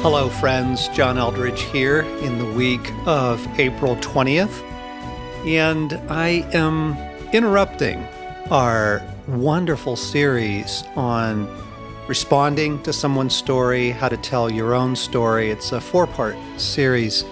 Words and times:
Hello, 0.00 0.28
friends. 0.28 0.86
John 0.90 1.16
Eldredge 1.16 1.58
here 1.58 2.02
in 2.22 2.38
the 2.38 2.44
week 2.44 2.92
of 3.04 3.44
April 3.58 3.96
20th. 3.96 4.62
And 5.44 5.94
I 6.08 6.48
am 6.54 6.96
interrupting 7.32 8.06
our 8.48 9.02
wonderful 9.26 9.96
series 9.96 10.84
on 10.94 11.48
responding 12.06 12.80
to 12.84 12.92
someone's 12.92 13.34
story, 13.34 13.90
how 13.90 14.08
to 14.08 14.16
tell 14.16 14.48
your 14.48 14.72
own 14.72 14.94
story. 14.94 15.50
It's 15.50 15.72
a 15.72 15.80
four 15.80 16.06
part 16.06 16.36
series 16.58 17.24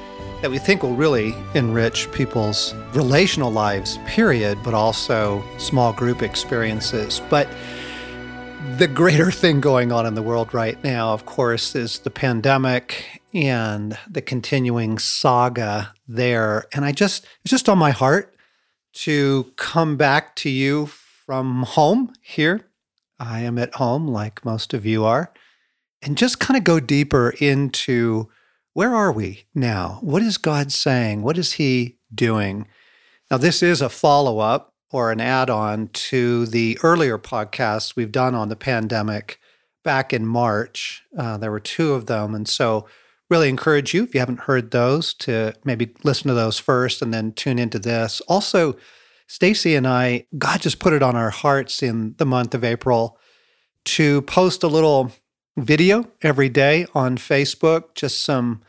that 0.42 0.50
we 0.50 0.58
think 0.58 0.82
will 0.82 0.96
really 0.96 1.36
enrich 1.54 2.10
people's 2.10 2.74
relational 2.94 3.52
lives, 3.52 4.00
period, 4.06 4.58
but 4.64 4.74
also 4.74 5.40
small 5.58 5.92
group 5.92 6.20
experiences. 6.20 7.22
But 7.30 7.48
the 8.78 8.86
greater 8.86 9.30
thing 9.30 9.58
going 9.58 9.90
on 9.90 10.04
in 10.04 10.14
the 10.14 10.22
world 10.22 10.52
right 10.52 10.82
now, 10.84 11.14
of 11.14 11.24
course, 11.24 11.74
is 11.74 12.00
the 12.00 12.10
pandemic 12.10 13.22
and 13.32 13.96
the 14.10 14.20
continuing 14.20 14.98
saga 14.98 15.94
there. 16.06 16.66
And 16.74 16.84
I 16.84 16.92
just, 16.92 17.24
it's 17.42 17.50
just 17.50 17.70
on 17.70 17.78
my 17.78 17.90
heart 17.90 18.34
to 18.94 19.50
come 19.56 19.96
back 19.96 20.36
to 20.36 20.50
you 20.50 20.86
from 20.86 21.62
home 21.62 22.12
here. 22.20 22.68
I 23.18 23.40
am 23.40 23.56
at 23.56 23.76
home, 23.76 24.08
like 24.08 24.44
most 24.44 24.74
of 24.74 24.84
you 24.84 25.06
are, 25.06 25.32
and 26.02 26.18
just 26.18 26.38
kind 26.38 26.58
of 26.58 26.64
go 26.64 26.78
deeper 26.78 27.30
into 27.40 28.28
where 28.74 28.94
are 28.94 29.10
we 29.10 29.44
now? 29.54 30.00
What 30.02 30.20
is 30.20 30.36
God 30.36 30.70
saying? 30.70 31.22
What 31.22 31.38
is 31.38 31.54
He 31.54 31.96
doing? 32.14 32.68
Now, 33.30 33.38
this 33.38 33.62
is 33.62 33.80
a 33.80 33.88
follow 33.88 34.38
up 34.38 34.74
or 34.92 35.10
an 35.10 35.20
add 35.20 35.50
on 35.50 35.88
to 35.88 36.46
the 36.46 36.78
earlier 36.82 37.18
podcasts 37.18 37.96
we've 37.96 38.12
done 38.12 38.34
on 38.34 38.48
the 38.48 38.56
pandemic 38.56 39.38
back 39.84 40.12
in 40.12 40.26
March. 40.26 41.02
Uh, 41.16 41.36
there 41.36 41.50
were 41.50 41.60
two 41.60 41.92
of 41.92 42.06
them. 42.06 42.34
And 42.34 42.48
so, 42.48 42.86
really 43.28 43.48
encourage 43.48 43.92
you, 43.92 44.04
if 44.04 44.14
you 44.14 44.20
haven't 44.20 44.40
heard 44.40 44.70
those, 44.70 45.12
to 45.14 45.52
maybe 45.64 45.92
listen 46.04 46.28
to 46.28 46.34
those 46.34 46.58
first 46.58 47.02
and 47.02 47.12
then 47.12 47.32
tune 47.32 47.58
into 47.58 47.78
this. 47.78 48.20
Also, 48.22 48.76
Stasi 49.28 49.76
and 49.76 49.86
I, 49.86 50.26
God 50.38 50.60
just 50.60 50.78
put 50.78 50.92
it 50.92 51.02
on 51.02 51.16
our 51.16 51.30
hearts 51.30 51.82
in 51.82 52.14
the 52.18 52.26
month 52.26 52.54
of 52.54 52.62
April 52.62 53.18
to 53.84 54.22
post 54.22 54.62
a 54.62 54.68
little 54.68 55.12
video 55.56 56.08
every 56.22 56.48
day 56.48 56.86
on 56.94 57.16
Facebook, 57.16 57.94
just 57.94 58.22
some 58.22 58.62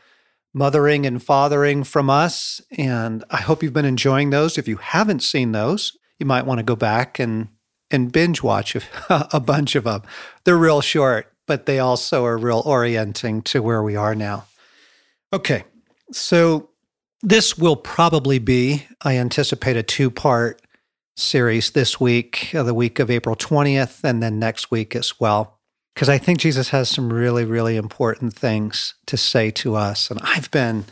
mothering 0.54 1.06
and 1.06 1.22
fathering 1.22 1.84
from 1.84 2.10
us. 2.10 2.60
And 2.76 3.24
I 3.30 3.38
hope 3.38 3.62
you've 3.62 3.72
been 3.72 3.84
enjoying 3.84 4.30
those. 4.30 4.58
If 4.58 4.66
you 4.66 4.76
haven't 4.76 5.22
seen 5.22 5.52
those, 5.52 5.96
you 6.18 6.26
might 6.26 6.46
want 6.46 6.58
to 6.58 6.64
go 6.64 6.76
back 6.76 7.18
and 7.18 7.48
and 7.90 8.12
binge 8.12 8.42
watch 8.42 8.76
a, 9.08 9.40
bunch 9.40 9.74
of 9.74 9.84
them. 9.84 10.02
They're 10.44 10.58
real 10.58 10.82
short, 10.82 11.32
but 11.46 11.66
they 11.66 11.78
also 11.78 12.24
are 12.26 12.36
real 12.36 12.62
orienting 12.66 13.42
to 13.42 13.62
where 13.62 13.82
we 13.82 13.96
are 13.96 14.14
now. 14.14 14.44
Okay, 15.32 15.64
so 16.12 16.68
this 17.22 17.56
will 17.56 17.76
probably 17.76 18.38
be, 18.38 18.86
I 19.02 19.16
anticipate, 19.16 19.76
a 19.76 19.82
two 19.82 20.10
part 20.10 20.60
series 21.16 21.70
this 21.72 21.98
week, 21.98 22.54
uh, 22.54 22.62
the 22.62 22.74
week 22.74 22.98
of 22.98 23.10
April 23.10 23.34
20th, 23.34 24.04
and 24.04 24.22
then 24.22 24.38
next 24.38 24.70
week 24.70 24.94
as 24.94 25.18
well. 25.18 25.58
Because 25.94 26.08
I 26.08 26.18
think 26.18 26.38
Jesus 26.38 26.68
has 26.68 26.88
some 26.88 27.12
really, 27.12 27.44
really 27.44 27.76
important 27.76 28.34
things 28.34 28.94
to 29.06 29.16
say 29.16 29.50
to 29.52 29.74
us. 29.74 30.10
And 30.10 30.20
I've 30.22 30.50
been 30.50 30.84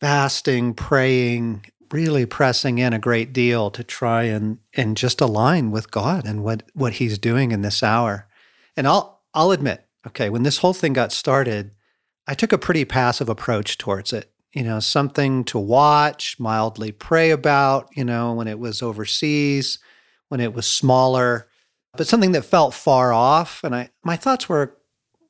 fasting, 0.00 0.74
praying, 0.74 1.66
really 1.92 2.26
pressing 2.26 2.78
in 2.78 2.92
a 2.92 2.98
great 2.98 3.32
deal 3.32 3.70
to 3.70 3.84
try 3.84 4.24
and 4.24 4.58
and 4.74 4.96
just 4.96 5.20
align 5.20 5.70
with 5.70 5.90
God 5.90 6.26
and 6.26 6.42
what 6.42 6.62
what 6.74 6.94
he's 6.94 7.18
doing 7.18 7.52
in 7.52 7.62
this 7.62 7.82
hour. 7.82 8.26
And 8.76 8.86
I'll 8.86 9.22
I'll 9.32 9.50
admit, 9.50 9.86
okay, 10.06 10.30
when 10.30 10.42
this 10.42 10.58
whole 10.58 10.74
thing 10.74 10.92
got 10.92 11.12
started, 11.12 11.72
I 12.26 12.34
took 12.34 12.52
a 12.52 12.58
pretty 12.58 12.84
passive 12.84 13.28
approach 13.28 13.78
towards 13.78 14.12
it. 14.12 14.30
You 14.52 14.62
know, 14.62 14.78
something 14.80 15.44
to 15.44 15.58
watch, 15.58 16.36
mildly 16.38 16.92
pray 16.92 17.30
about, 17.30 17.88
you 17.96 18.04
know, 18.04 18.34
when 18.34 18.46
it 18.46 18.58
was 18.58 18.82
overseas, 18.82 19.78
when 20.28 20.40
it 20.40 20.54
was 20.54 20.66
smaller, 20.66 21.48
but 21.96 22.06
something 22.06 22.32
that 22.32 22.44
felt 22.44 22.74
far 22.74 23.12
off 23.12 23.62
and 23.64 23.74
I 23.74 23.90
my 24.02 24.16
thoughts 24.16 24.48
were 24.48 24.76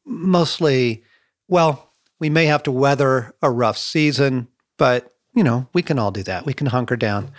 mostly 0.05 1.05
well, 1.49 1.93
we 2.21 2.31
may 2.31 2.47
have 2.47 2.63
to 2.65 2.73
weather 2.73 3.35
a 3.43 3.51
rough 3.51 3.77
season, 3.77 4.49
but 4.79 5.14
you 5.35 5.43
know, 5.43 5.69
we 5.73 5.83
can 5.83 5.99
all 5.99 6.11
do 6.11 6.23
that. 6.23 6.47
We 6.47 6.55
can 6.55 6.69
hunker 6.69 6.97
down. 6.97 7.33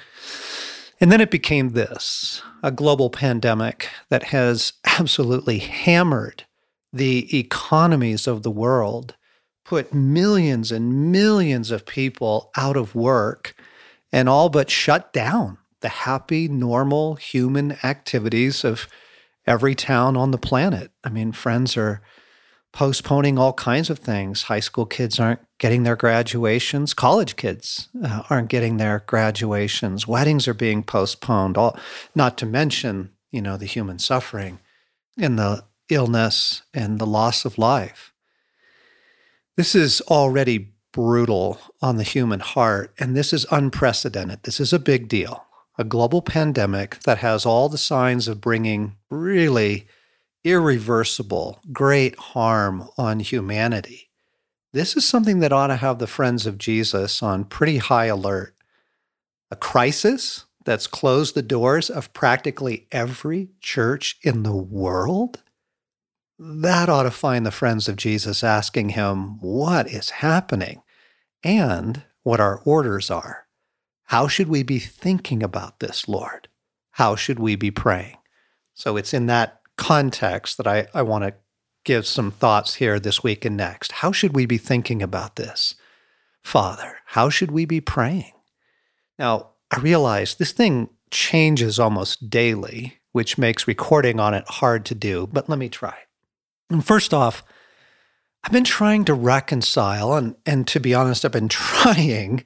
And 1.00 1.12
then 1.12 1.22
it 1.22 1.32
became 1.32 1.70
this 1.70 2.42
a 2.64 2.72
global 2.72 3.10
pandemic 3.10 3.90
that 4.10 4.24
has 4.24 4.74
absolutely 4.86 5.60
hammered 5.60 6.46
the 6.92 7.38
economies 7.38 8.28
of 8.28 8.44
the 8.44 8.52
world, 8.52 9.16
put 9.66 9.94
millions 9.94 10.72
and 10.72 11.12
millions 11.12 11.72
of 11.72 11.86
people 11.86 12.52
out 12.56 12.78
of 12.78 12.96
work, 12.96 13.56
and 14.12 14.30
all 14.30 14.50
but 14.50 14.70
shut 14.70 15.12
down 15.12 15.58
the 15.82 15.90
happy, 15.90 16.48
normal 16.48 17.16
human 17.16 17.78
activities 17.84 18.64
of 18.64 18.88
every 19.46 19.76
town 19.76 20.16
on 20.16 20.32
the 20.32 20.38
planet. 20.38 20.92
I 21.04 21.10
mean, 21.10 21.32
friends 21.32 21.76
are 21.78 22.02
postponing 22.76 23.40
all 23.40 23.54
kinds 23.54 23.90
of 23.90 24.00
things. 24.00 24.44
High 24.44 24.60
school 24.60 24.86
kids 24.86 25.18
aren't 25.18 25.40
getting 25.60 25.84
their 25.84 25.96
graduations. 25.96 26.94
College 26.94 27.38
kids 27.38 27.88
uh, 28.04 28.24
aren't 28.30 28.50
getting 28.50 28.76
their 28.76 29.02
graduations. 29.08 30.06
Weddings 30.06 30.46
are 30.46 30.54
being 30.54 30.84
postponed. 30.84 31.58
All, 31.58 31.80
not 32.14 32.38
to 32.38 32.46
mention, 32.46 33.12
you 33.32 33.42
know, 33.42 33.56
the 33.56 33.66
human 33.66 33.98
suffering 33.98 34.60
and 35.18 35.40
the 35.40 35.64
illness 35.88 36.64
and 36.74 37.00
the 37.00 37.08
loss 37.08 37.46
of 37.46 37.58
life. 37.58 38.12
This 39.56 39.74
is 39.74 40.02
already 40.02 40.74
brutal 40.92 41.58
on 41.82 41.96
the 41.96 42.04
human 42.04 42.42
heart, 42.42 42.94
and 43.00 43.16
this 43.16 43.32
is 43.32 43.46
unprecedented. 43.52 44.44
This 44.44 44.60
is 44.60 44.74
a 44.74 44.80
big 44.80 45.08
deal. 45.08 45.46
A 45.78 45.86
global 45.86 46.22
pandemic 46.22 47.00
that 47.06 47.20
has 47.20 47.46
all 47.46 47.70
the 47.70 47.78
signs 47.78 48.28
of 48.28 48.42
bringing 48.42 48.98
really 49.10 49.88
irreversible, 50.46 51.60
great 51.74 52.18
harm 52.18 52.88
on 52.98 53.20
humanity. 53.20 54.10
This 54.72 54.96
is 54.96 55.08
something 55.08 55.40
that 55.40 55.52
ought 55.52 55.68
to 55.68 55.76
have 55.76 56.00
the 56.00 56.08
friends 56.08 56.46
of 56.46 56.58
Jesus 56.58 57.24
on 57.24 57.46
pretty 57.46 57.78
high 57.78 58.06
alert. 58.06 58.56
A 59.50 59.56
crisis 59.56 60.46
that's 60.64 60.88
closed 60.88 61.36
the 61.36 61.42
doors 61.42 61.90
of 61.90 62.14
practically 62.14 62.88
every 62.92 63.50
church 63.60 64.18
in 64.22 64.44
the 64.44 64.56
world? 64.56 65.42
That 66.38 66.90
ought 66.90 67.04
to 67.04 67.12
find 67.12 67.46
the 67.46 67.52
friends 67.52 67.88
of 67.88 67.96
Jesus 67.96 68.44
asking 68.44 68.90
him 68.90 69.40
what 69.40 69.88
is 69.88 70.10
happening 70.10 70.82
and 71.44 72.04
what 72.24 72.40
our 72.40 72.60
orders 72.66 73.10
are. 73.10 73.48
How 74.06 74.28
should 74.28 74.50
we 74.50 74.62
be 74.62 74.80
thinking 74.80 75.42
about 75.42 75.80
this, 75.80 76.08
Lord? 76.08 76.50
How 76.92 77.16
should 77.16 77.40
we 77.40 77.56
be 77.56 77.72
praying? 77.72 78.18
So 78.74 78.98
it's 78.98 79.14
in 79.14 79.28
that 79.28 79.62
context 79.78 80.58
that 80.58 80.68
I, 80.68 80.88
I 80.94 81.02
want 81.02 81.24
to 81.24 81.34
give 81.84 82.06
some 82.08 82.32
thoughts 82.32 82.76
here 82.76 83.00
this 83.00 83.24
week 83.24 83.46
and 83.46 83.56
next. 83.56 83.94
How 83.94 84.12
should 84.12 84.36
we 84.36 84.46
be 84.46 84.58
thinking 84.58 85.02
about 85.02 85.36
this? 85.36 85.76
Father, 86.44 86.98
how 87.08 87.30
should 87.30 87.52
we 87.52 87.66
be 87.66 87.82
praying? 87.82 88.34
Now, 89.18 89.52
I 89.72 89.80
realize 89.80 90.36
this 90.36 90.52
thing 90.52 90.90
changes 91.12 91.80
almost 91.80 92.30
daily, 92.30 93.00
which 93.12 93.38
makes 93.38 93.68
recording 93.68 94.20
on 94.20 94.34
it 94.34 94.46
hard 94.48 94.86
to 94.86 94.96
do, 94.96 95.28
but 95.32 95.48
let 95.48 95.60
me 95.60 95.70
try. 95.70 95.96
And 96.70 96.86
first 96.86 97.14
off, 97.14 97.44
I've 98.44 98.52
been 98.52 98.64
trying 98.64 99.06
to 99.06 99.14
reconcile, 99.14 100.14
and, 100.14 100.36
and 100.46 100.68
to 100.68 100.80
be 100.80 100.94
honest, 100.94 101.26
I've 101.26 101.32
been 101.32 101.50
trying 101.50 102.44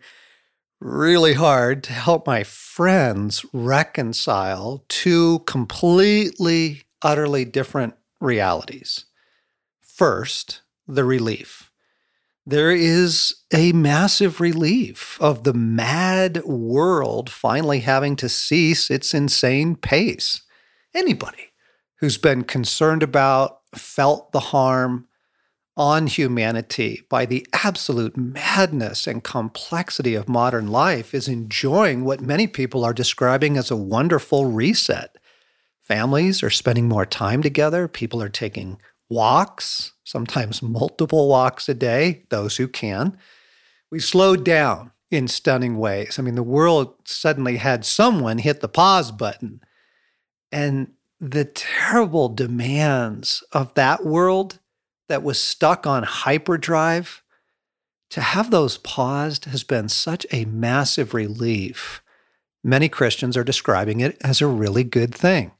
really 0.79 1.33
hard 1.33 1.83
to 1.83 1.93
help 1.93 2.25
my 2.25 2.43
friends 2.43 3.45
reconcile 3.51 4.85
two 4.87 5.39
completely 5.39 6.83
utterly 7.01 7.45
different 7.45 7.95
realities. 8.19 9.05
First, 9.81 10.61
the 10.87 11.03
relief. 11.03 11.71
There 12.45 12.71
is 12.71 13.35
a 13.53 13.73
massive 13.73 14.39
relief 14.39 15.17
of 15.21 15.43
the 15.43 15.53
mad 15.53 16.43
world 16.45 17.29
finally 17.29 17.81
having 17.81 18.15
to 18.17 18.29
cease 18.29 18.89
its 18.89 19.13
insane 19.13 19.75
pace. 19.75 20.41
Anybody 20.95 21.49
who's 21.99 22.17
been 22.17 22.43
concerned 22.43 23.03
about, 23.03 23.59
felt 23.75 24.31
the 24.31 24.39
harm 24.39 25.07
on 25.77 26.07
humanity 26.07 27.03
by 27.09 27.25
the 27.25 27.45
absolute 27.53 28.17
madness 28.17 29.07
and 29.07 29.23
complexity 29.23 30.15
of 30.15 30.27
modern 30.27 30.67
life 30.67 31.13
is 31.13 31.27
enjoying 31.27 32.03
what 32.03 32.19
many 32.19 32.47
people 32.47 32.83
are 32.83 32.93
describing 32.93 33.57
as 33.57 33.69
a 33.71 33.77
wonderful 33.77 34.45
reset. 34.45 35.17
Families 35.89 36.43
are 36.43 36.51
spending 36.51 36.87
more 36.87 37.07
time 37.07 37.41
together. 37.41 37.87
People 37.87 38.21
are 38.21 38.29
taking 38.29 38.79
walks, 39.09 39.93
sometimes 40.03 40.61
multiple 40.61 41.27
walks 41.27 41.67
a 41.67 41.73
day, 41.73 42.25
those 42.29 42.57
who 42.57 42.67
can. 42.67 43.17
We 43.89 43.99
slowed 43.99 44.45
down 44.45 44.91
in 45.09 45.27
stunning 45.27 45.79
ways. 45.79 46.19
I 46.19 46.21
mean, 46.21 46.35
the 46.35 46.43
world 46.43 46.93
suddenly 47.05 47.57
had 47.57 47.85
someone 47.85 48.37
hit 48.37 48.61
the 48.61 48.69
pause 48.69 49.11
button. 49.11 49.61
And 50.51 50.91
the 51.19 51.45
terrible 51.45 52.29
demands 52.29 53.43
of 53.51 53.73
that 53.73 54.05
world 54.05 54.59
that 55.07 55.23
was 55.23 55.41
stuck 55.41 55.87
on 55.87 56.03
hyperdrive, 56.03 57.23
to 58.11 58.21
have 58.21 58.51
those 58.51 58.77
paused 58.77 59.45
has 59.45 59.63
been 59.63 59.89
such 59.89 60.27
a 60.31 60.45
massive 60.45 61.15
relief. 61.15 62.03
Many 62.63 62.89
Christians 62.89 63.35
are 63.35 63.43
describing 63.43 64.01
it 64.01 64.17
as 64.23 64.39
a 64.39 64.47
really 64.47 64.83
good 64.83 65.15
thing 65.15 65.51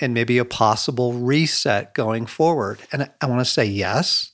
and 0.00 0.14
maybe 0.14 0.38
a 0.38 0.44
possible 0.44 1.12
reset 1.12 1.94
going 1.94 2.26
forward. 2.26 2.80
And 2.92 3.10
I 3.20 3.26
want 3.26 3.40
to 3.40 3.44
say 3.44 3.64
yes, 3.64 4.32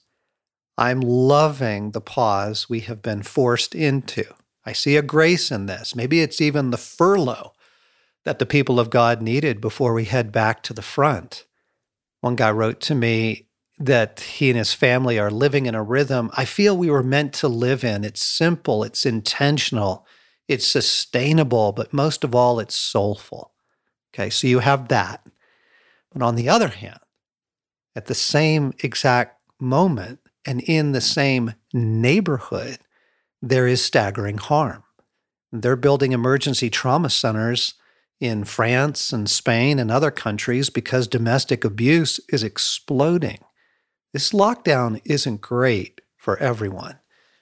I'm 0.78 1.00
loving 1.00 1.90
the 1.90 2.00
pause 2.00 2.68
we 2.68 2.80
have 2.80 3.02
been 3.02 3.22
forced 3.22 3.74
into. 3.74 4.24
I 4.64 4.72
see 4.72 4.96
a 4.96 5.02
grace 5.02 5.50
in 5.50 5.66
this. 5.66 5.94
Maybe 5.94 6.20
it's 6.20 6.40
even 6.40 6.70
the 6.70 6.78
furlough 6.78 7.52
that 8.24 8.38
the 8.38 8.46
people 8.46 8.78
of 8.78 8.90
God 8.90 9.22
needed 9.22 9.60
before 9.60 9.94
we 9.94 10.04
head 10.04 10.32
back 10.32 10.62
to 10.64 10.72
the 10.72 10.82
front. 10.82 11.44
One 12.20 12.36
guy 12.36 12.50
wrote 12.50 12.80
to 12.82 12.94
me 12.94 13.48
that 13.78 14.20
he 14.20 14.50
and 14.50 14.58
his 14.58 14.74
family 14.74 15.18
are 15.18 15.30
living 15.30 15.64
in 15.64 15.74
a 15.74 15.82
rhythm 15.82 16.30
I 16.36 16.44
feel 16.44 16.76
we 16.76 16.90
were 16.90 17.02
meant 17.02 17.32
to 17.34 17.48
live 17.48 17.82
in. 17.82 18.04
It's 18.04 18.22
simple, 18.22 18.84
it's 18.84 19.06
intentional, 19.06 20.06
it's 20.48 20.66
sustainable, 20.66 21.72
but 21.72 21.92
most 21.92 22.22
of 22.22 22.34
all, 22.34 22.60
it's 22.60 22.76
soulful. 22.76 23.52
Okay, 24.12 24.28
so 24.28 24.46
you 24.46 24.58
have 24.58 24.88
that. 24.88 25.26
But 26.20 26.26
on 26.26 26.36
the 26.36 26.50
other 26.50 26.68
hand, 26.68 27.00
at 27.96 28.04
the 28.04 28.14
same 28.14 28.74
exact 28.80 29.40
moment 29.58 30.18
and 30.44 30.60
in 30.60 30.92
the 30.92 31.00
same 31.00 31.54
neighborhood, 31.72 32.76
there 33.40 33.66
is 33.66 33.82
staggering 33.82 34.36
harm. 34.36 34.84
They're 35.50 35.76
building 35.76 36.12
emergency 36.12 36.68
trauma 36.68 37.08
centers 37.08 37.72
in 38.20 38.44
France 38.44 39.14
and 39.14 39.30
Spain 39.30 39.78
and 39.78 39.90
other 39.90 40.10
countries 40.10 40.68
because 40.68 41.08
domestic 41.08 41.64
abuse 41.64 42.20
is 42.28 42.42
exploding. 42.42 43.38
This 44.12 44.32
lockdown 44.32 45.00
isn't 45.06 45.40
great 45.40 46.02
for 46.18 46.36
everyone. 46.36 46.98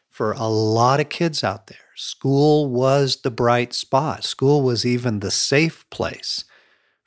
For 0.09 0.31
a 0.31 0.47
lot 0.47 1.01
of 1.01 1.09
kids 1.09 1.43
out 1.43 1.67
there, 1.67 1.79
school 1.97 2.71
was 2.71 3.23
the 3.23 3.33
bright 3.33 3.75
spot. 3.75 4.23
School 4.23 4.63
was 4.63 4.87
even 4.87 5.19
the 5.19 5.33
safe 5.33 5.85
place 5.91 6.45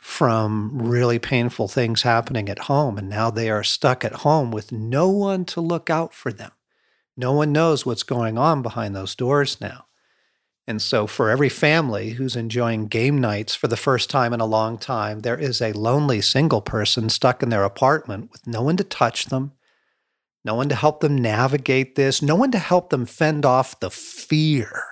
from 0.02 0.82
really 0.82 1.20
painful 1.20 1.68
things 1.68 2.02
happening 2.02 2.50
at 2.50 2.58
home. 2.58 2.98
And 2.98 3.08
now 3.08 3.30
they 3.30 3.52
are 3.52 3.64
stuck 3.64 4.04
at 4.04 4.12
home 4.12 4.50
with 4.50 4.72
no 4.72 5.08
one 5.08 5.46
to 5.46 5.62
look 5.62 5.92
out 5.92 6.12
for 6.12 6.34
them. 6.34 6.52
No 7.16 7.34
one 7.34 7.52
knows 7.52 7.86
what's 7.86 8.02
going 8.02 8.36
on 8.36 8.64
behind 8.64 8.96
those 8.96 9.14
doors 9.14 9.62
now. 9.62 9.86
And 10.66 10.82
so, 10.82 11.06
for 11.06 11.30
every 11.30 11.50
family 11.50 12.12
who's 12.12 12.36
enjoying 12.36 12.88
game 12.88 13.20
nights 13.20 13.54
for 13.54 13.68
the 13.68 13.78
first 13.78 14.10
time 14.10 14.34
in 14.34 14.40
a 14.40 14.46
long 14.46 14.80
time, 14.80 15.20
there 15.20 15.38
is 15.38 15.62
a 15.62 15.74
lonely 15.74 16.20
single 16.22 16.62
person 16.62 17.10
stuck 17.10 17.44
in 17.44 17.50
their 17.50 17.64
apartment 17.64 18.32
with 18.32 18.48
no 18.48 18.64
one 18.64 18.78
to 18.78 18.84
touch 18.84 19.26
them, 19.26 19.52
no 20.44 20.56
one 20.56 20.70
to 20.70 20.76
help 20.76 21.02
them 21.02 21.16
navigate 21.16 21.96
this, 21.96 22.24
no 22.24 22.36
one 22.36 22.52
to 22.52 22.60
help 22.60 22.90
them 22.90 23.06
fend 23.06 23.46
off 23.46 23.80
the 23.80 23.92
fear 23.92 24.84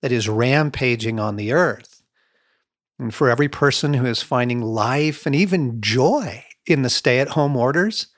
that 0.00 0.12
is 0.12 0.28
rampaging 0.28 1.18
on 1.18 1.36
the 1.36 1.52
earth. 1.52 1.93
And 2.98 3.14
for 3.14 3.28
every 3.28 3.48
person 3.48 3.94
who 3.94 4.06
is 4.06 4.22
finding 4.22 4.60
life 4.60 5.26
and 5.26 5.34
even 5.34 5.80
joy 5.80 6.44
in 6.66 6.82
the 6.82 6.90
stay 6.90 7.18
at 7.18 7.30
home 7.30 7.56
orders, 7.56 8.08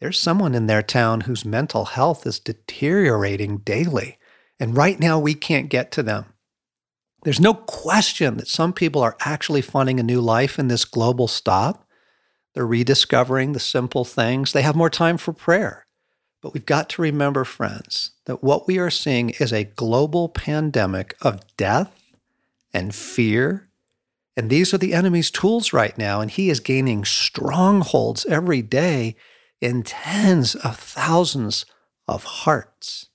there's 0.00 0.18
someone 0.18 0.54
in 0.54 0.66
their 0.66 0.82
town 0.82 1.22
whose 1.22 1.44
mental 1.44 1.86
health 1.86 2.26
is 2.26 2.38
deteriorating 2.38 3.58
daily. 3.58 4.18
And 4.58 4.76
right 4.76 4.98
now, 5.00 5.18
we 5.18 5.34
can't 5.34 5.68
get 5.70 5.90
to 5.92 6.02
them. 6.02 6.26
There's 7.22 7.40
no 7.40 7.54
question 7.54 8.36
that 8.36 8.48
some 8.48 8.72
people 8.72 9.02
are 9.02 9.16
actually 9.20 9.60
finding 9.60 10.00
a 10.00 10.04
new 10.04 10.20
life 10.20 10.58
in 10.58 10.68
this 10.68 10.84
global 10.84 11.28
stop. 11.28 11.86
They're 12.54 12.66
rediscovering 12.66 13.52
the 13.52 13.60
simple 13.60 14.04
things. 14.04 14.52
They 14.52 14.62
have 14.62 14.76
more 14.76 14.90
time 14.90 15.18
for 15.18 15.32
prayer. 15.32 15.86
But 16.42 16.54
we've 16.54 16.66
got 16.66 16.88
to 16.90 17.02
remember, 17.02 17.44
friends, 17.44 18.12
that 18.24 18.42
what 18.42 18.66
we 18.66 18.78
are 18.78 18.90
seeing 18.90 19.30
is 19.30 19.52
a 19.52 19.64
global 19.64 20.30
pandemic 20.30 21.14
of 21.20 21.40
death 21.56 21.94
and 22.72 22.94
fear. 22.94 23.69
And 24.36 24.48
these 24.48 24.72
are 24.72 24.78
the 24.78 24.94
enemy's 24.94 25.30
tools 25.30 25.72
right 25.72 25.96
now. 25.98 26.20
And 26.20 26.30
he 26.30 26.50
is 26.50 26.60
gaining 26.60 27.04
strongholds 27.04 28.24
every 28.26 28.62
day 28.62 29.16
in 29.60 29.82
tens 29.82 30.54
of 30.54 30.76
thousands 30.78 31.66
of 32.08 32.24
hearts. 32.24 33.06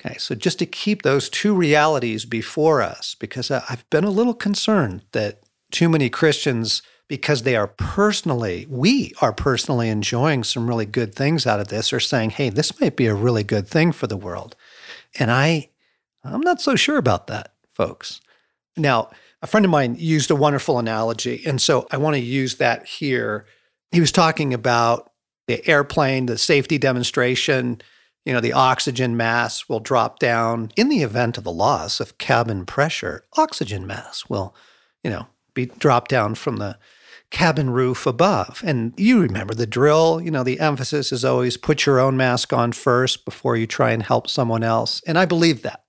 Okay, 0.00 0.16
so 0.16 0.34
just 0.34 0.58
to 0.60 0.66
keep 0.66 1.02
those 1.02 1.28
two 1.28 1.54
realities 1.54 2.24
before 2.24 2.80
us, 2.80 3.14
because 3.14 3.50
I've 3.50 3.88
been 3.90 4.04
a 4.04 4.10
little 4.10 4.32
concerned 4.32 5.02
that 5.12 5.42
too 5.70 5.88
many 5.88 6.08
Christians 6.08 6.82
because 7.06 7.42
they 7.42 7.56
are 7.56 7.66
personally, 7.66 8.66
we 8.70 9.12
are 9.20 9.32
personally 9.32 9.88
enjoying 9.88 10.44
some 10.44 10.68
really 10.68 10.86
good 10.86 11.12
things 11.12 11.44
out 11.44 11.58
of 11.58 11.68
this, 11.68 11.92
are 11.92 12.00
saying, 12.00 12.30
hey, 12.30 12.50
this 12.50 12.80
might 12.80 12.96
be 12.96 13.06
a 13.06 13.14
really 13.14 13.42
good 13.42 13.66
thing 13.66 13.90
for 13.90 14.06
the 14.06 14.16
world. 14.16 14.54
And 15.18 15.30
I, 15.30 15.70
I'm 16.22 16.40
not 16.40 16.60
so 16.60 16.76
sure 16.76 16.98
about 16.98 17.26
that, 17.26 17.52
folks. 17.68 18.20
Now, 18.76 19.10
a 19.42 19.46
friend 19.46 19.64
of 19.64 19.70
mine 19.70 19.96
used 19.98 20.30
a 20.30 20.36
wonderful 20.36 20.78
analogy. 20.78 21.42
And 21.46 21.60
so 21.60 21.86
I 21.90 21.96
want 21.96 22.14
to 22.14 22.20
use 22.20 22.56
that 22.56 22.86
here. 22.86 23.46
He 23.90 24.00
was 24.00 24.12
talking 24.12 24.52
about 24.54 25.10
the 25.46 25.66
airplane, 25.68 26.26
the 26.26 26.38
safety 26.38 26.78
demonstration, 26.78 27.80
you 28.24 28.32
know, 28.32 28.40
the 28.40 28.52
oxygen 28.52 29.16
mass 29.16 29.68
will 29.68 29.80
drop 29.80 30.18
down 30.18 30.70
in 30.76 30.88
the 30.88 31.02
event 31.02 31.38
of 31.38 31.46
a 31.46 31.50
loss 31.50 32.00
of 32.00 32.18
cabin 32.18 32.66
pressure. 32.66 33.24
Oxygen 33.36 33.86
mass 33.86 34.28
will, 34.28 34.54
you 35.02 35.10
know, 35.10 35.26
be 35.54 35.66
dropped 35.66 36.10
down 36.10 36.34
from 36.34 36.58
the 36.58 36.78
cabin 37.30 37.70
roof 37.70 38.06
above. 38.06 38.62
And 38.64 38.92
you 38.96 39.20
remember 39.20 39.54
the 39.54 39.66
drill, 39.66 40.20
you 40.20 40.30
know, 40.30 40.42
the 40.42 40.60
emphasis 40.60 41.12
is 41.12 41.24
always 41.24 41.56
put 41.56 41.86
your 41.86 41.98
own 41.98 42.16
mask 42.16 42.52
on 42.52 42.72
first 42.72 43.24
before 43.24 43.56
you 43.56 43.66
try 43.66 43.92
and 43.92 44.02
help 44.02 44.28
someone 44.28 44.62
else. 44.62 45.00
And 45.06 45.18
I 45.18 45.24
believe 45.24 45.62
that. 45.62 45.84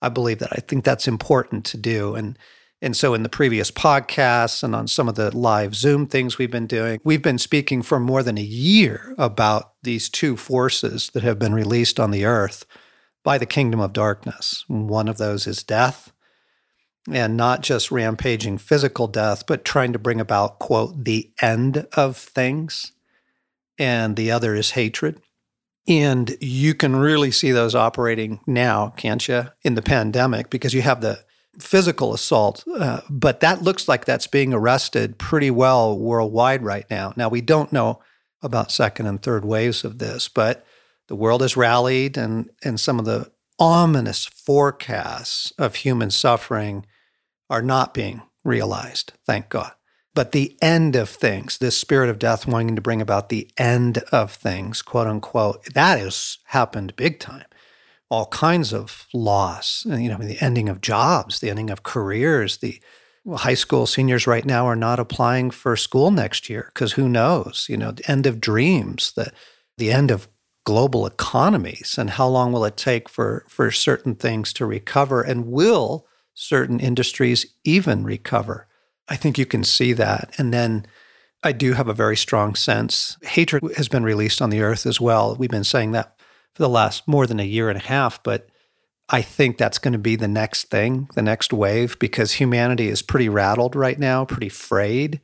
I 0.00 0.08
believe 0.08 0.38
that. 0.38 0.52
I 0.52 0.60
think 0.60 0.84
that's 0.84 1.08
important 1.08 1.64
to 1.66 1.76
do. 1.76 2.14
And 2.14 2.38
and 2.82 2.96
so 2.96 3.14
in 3.14 3.22
the 3.22 3.28
previous 3.28 3.70
podcasts 3.70 4.62
and 4.62 4.74
on 4.74 4.86
some 4.86 5.08
of 5.08 5.14
the 5.14 5.36
live 5.36 5.74
Zoom 5.74 6.06
things 6.06 6.38
we've 6.38 6.50
been 6.50 6.66
doing, 6.66 7.00
we've 7.04 7.22
been 7.22 7.38
speaking 7.38 7.82
for 7.82 7.98
more 7.98 8.22
than 8.22 8.38
a 8.38 8.42
year 8.42 9.14
about 9.16 9.72
these 9.82 10.08
two 10.08 10.36
forces 10.36 11.10
that 11.14 11.22
have 11.22 11.38
been 11.38 11.54
released 11.54 11.98
on 11.98 12.10
the 12.10 12.24
earth 12.24 12.66
by 13.24 13.38
the 13.38 13.46
kingdom 13.46 13.80
of 13.80 13.92
darkness. 13.92 14.64
One 14.68 15.08
of 15.08 15.18
those 15.18 15.46
is 15.46 15.62
death, 15.62 16.12
and 17.10 17.36
not 17.36 17.62
just 17.62 17.90
rampaging 17.90 18.58
physical 18.58 19.06
death, 19.08 19.46
but 19.46 19.64
trying 19.64 19.92
to 19.92 19.98
bring 19.98 20.20
about, 20.20 20.58
quote, 20.58 21.04
the 21.04 21.32
end 21.40 21.86
of 21.94 22.16
things. 22.16 22.92
And 23.78 24.16
the 24.16 24.30
other 24.30 24.54
is 24.54 24.70
hatred. 24.72 25.20
And 25.88 26.36
you 26.40 26.74
can 26.74 26.96
really 26.96 27.30
see 27.30 27.52
those 27.52 27.74
operating 27.74 28.40
now, 28.46 28.88
can't 28.96 29.26
you, 29.28 29.44
in 29.62 29.74
the 29.74 29.82
pandemic, 29.82 30.50
because 30.50 30.74
you 30.74 30.82
have 30.82 31.00
the 31.00 31.24
physical 31.58 32.14
assault. 32.14 32.64
Uh, 32.78 33.00
but 33.08 33.40
that 33.40 33.62
looks 33.62 33.88
like 33.88 34.04
that's 34.04 34.26
being 34.26 34.52
arrested 34.52 35.18
pretty 35.18 35.50
well 35.50 35.98
worldwide 35.98 36.62
right 36.62 36.88
now. 36.90 37.12
Now, 37.16 37.28
we 37.28 37.40
don't 37.40 37.72
know 37.72 38.00
about 38.42 38.70
second 38.70 39.06
and 39.06 39.22
third 39.22 39.44
waves 39.44 39.84
of 39.84 39.98
this, 39.98 40.28
but 40.28 40.64
the 41.08 41.16
world 41.16 41.40
has 41.40 41.56
rallied, 41.56 42.16
and, 42.16 42.50
and 42.64 42.78
some 42.80 42.98
of 42.98 43.04
the 43.04 43.30
ominous 43.58 44.26
forecasts 44.26 45.52
of 45.58 45.76
human 45.76 46.10
suffering 46.10 46.84
are 47.48 47.62
not 47.62 47.94
being 47.94 48.22
realized, 48.44 49.12
thank 49.24 49.48
God. 49.48 49.72
But 50.14 50.32
the 50.32 50.56
end 50.62 50.96
of 50.96 51.10
things, 51.10 51.58
this 51.58 51.76
spirit 51.76 52.08
of 52.08 52.18
death 52.18 52.46
wanting 52.46 52.74
to 52.74 52.82
bring 52.82 53.02
about 53.02 53.28
the 53.28 53.50
end 53.58 53.98
of 54.12 54.32
things, 54.32 54.82
quote 54.82 55.06
unquote, 55.06 55.64
that 55.74 55.98
has 55.98 56.38
happened 56.46 56.96
big 56.96 57.20
time. 57.20 57.44
All 58.08 58.26
kinds 58.26 58.72
of 58.72 59.06
loss, 59.12 59.84
you 59.84 60.08
know, 60.08 60.18
the 60.18 60.40
ending 60.40 60.68
of 60.68 60.80
jobs, 60.80 61.40
the 61.40 61.50
ending 61.50 61.70
of 61.70 61.82
careers, 61.82 62.58
the 62.58 62.80
high 63.34 63.54
school 63.54 63.86
seniors 63.86 64.26
right 64.26 64.44
now 64.44 64.66
are 64.66 64.76
not 64.76 65.00
applying 65.00 65.50
for 65.50 65.76
school 65.76 66.10
next 66.10 66.48
year 66.48 66.70
because 66.72 66.92
who 66.92 67.08
knows, 67.08 67.66
you 67.68 67.76
know, 67.76 67.90
the 67.90 68.08
end 68.10 68.26
of 68.26 68.40
dreams, 68.40 69.12
the 69.16 69.32
the 69.78 69.90
end 69.90 70.10
of 70.10 70.28
global 70.64 71.06
economies 71.06 71.96
and 71.98 72.10
how 72.10 72.26
long 72.26 72.52
will 72.52 72.64
it 72.64 72.76
take 72.76 73.08
for 73.08 73.44
for 73.48 73.70
certain 73.70 74.14
things 74.14 74.52
to 74.52 74.66
recover 74.66 75.22
and 75.22 75.46
will 75.46 76.06
certain 76.34 76.78
industries 76.78 77.46
even 77.64 78.04
recover. 78.04 78.68
I 79.08 79.16
think 79.16 79.38
you 79.38 79.46
can 79.46 79.64
see 79.64 79.92
that. 79.94 80.34
And 80.38 80.52
then 80.52 80.86
I 81.42 81.52
do 81.52 81.72
have 81.74 81.88
a 81.88 81.94
very 81.94 82.16
strong 82.16 82.54
sense. 82.54 83.16
Hatred 83.22 83.62
has 83.76 83.88
been 83.88 84.02
released 84.02 84.42
on 84.42 84.50
the 84.50 84.60
earth 84.60 84.86
as 84.86 85.00
well. 85.00 85.36
We've 85.36 85.50
been 85.50 85.64
saying 85.64 85.92
that 85.92 86.15
for 86.56 86.62
the 86.62 86.68
last 86.70 87.06
more 87.06 87.26
than 87.26 87.38
a 87.38 87.44
year 87.44 87.68
and 87.68 87.78
a 87.78 87.86
half, 87.86 88.22
but 88.22 88.48
I 89.10 89.20
think 89.20 89.58
that's 89.58 89.78
going 89.78 89.92
to 89.92 89.98
be 89.98 90.16
the 90.16 90.26
next 90.26 90.64
thing, 90.70 91.08
the 91.14 91.22
next 91.22 91.52
wave, 91.52 91.98
because 91.98 92.32
humanity 92.32 92.88
is 92.88 93.02
pretty 93.02 93.28
rattled 93.28 93.76
right 93.76 93.98
now, 93.98 94.24
pretty 94.24 94.48
frayed, 94.48 95.20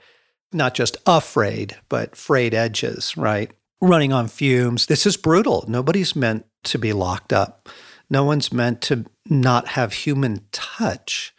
not 0.52 0.74
just 0.74 0.98
afraid, 1.06 1.78
but 1.88 2.14
frayed 2.14 2.52
edges, 2.52 3.16
right? 3.16 3.50
Running 3.80 4.12
on 4.12 4.28
fumes. 4.28 4.86
This 4.86 5.06
is 5.06 5.16
brutal. 5.16 5.64
Nobody's 5.66 6.14
meant 6.14 6.44
to 6.64 6.78
be 6.78 6.92
locked 6.92 7.32
up. 7.32 7.68
No 8.10 8.24
one's 8.24 8.52
meant 8.52 8.82
to 8.82 9.06
not 9.26 9.68
have 9.68 9.94
human 9.94 10.46
touch, 10.52 11.34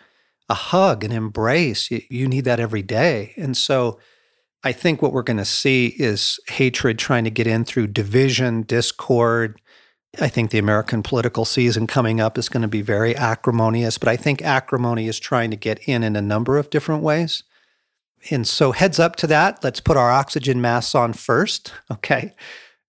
a 0.50 0.56
hug, 0.56 1.04
an 1.04 1.12
embrace. 1.12 1.92
You, 1.92 2.02
you 2.10 2.28
need 2.28 2.46
that 2.46 2.60
every 2.60 2.82
day. 2.82 3.34
And 3.38 3.56
so 3.56 4.00
I 4.64 4.72
think 4.72 5.02
what 5.02 5.14
we're 5.14 5.22
going 5.22 5.38
to 5.38 5.46
see 5.46 5.94
is 5.98 6.40
hatred 6.48 6.98
trying 6.98 7.26
to 7.26 7.30
get 7.30 7.48
in 7.48 7.64
through 7.64 7.88
division, 7.88 8.64
discord. 8.64 9.62
I 10.20 10.27
think 10.27 10.51
the 10.51 10.60
American 10.60 11.01
political 11.01 11.43
season 11.43 11.88
coming 11.88 12.22
up 12.22 12.38
is 12.38 12.50
going 12.50 12.62
to 12.62 12.67
be 12.67 12.82
very 12.82 13.15
acrimonious, 13.15 13.98
but 13.98 14.08
I 14.08 14.15
think 14.15 14.41
acrimony 14.41 15.08
is 15.08 15.20
trying 15.20 15.50
to 15.51 15.58
get 15.58 15.79
in 15.88 16.03
in 16.03 16.15
a 16.15 16.22
number 16.22 16.58
of 16.58 16.70
different 16.70 17.01
ways. 17.01 17.43
And 18.29 18.48
so, 18.48 18.72
heads 18.72 19.00
up 19.00 19.15
to 19.17 19.27
that. 19.27 19.63
Let's 19.63 19.79
put 19.79 19.98
our 19.98 20.12
oxygen 20.12 20.62
masks 20.62 20.96
on 20.96 21.13
first. 21.13 21.74
Okay. 21.91 22.34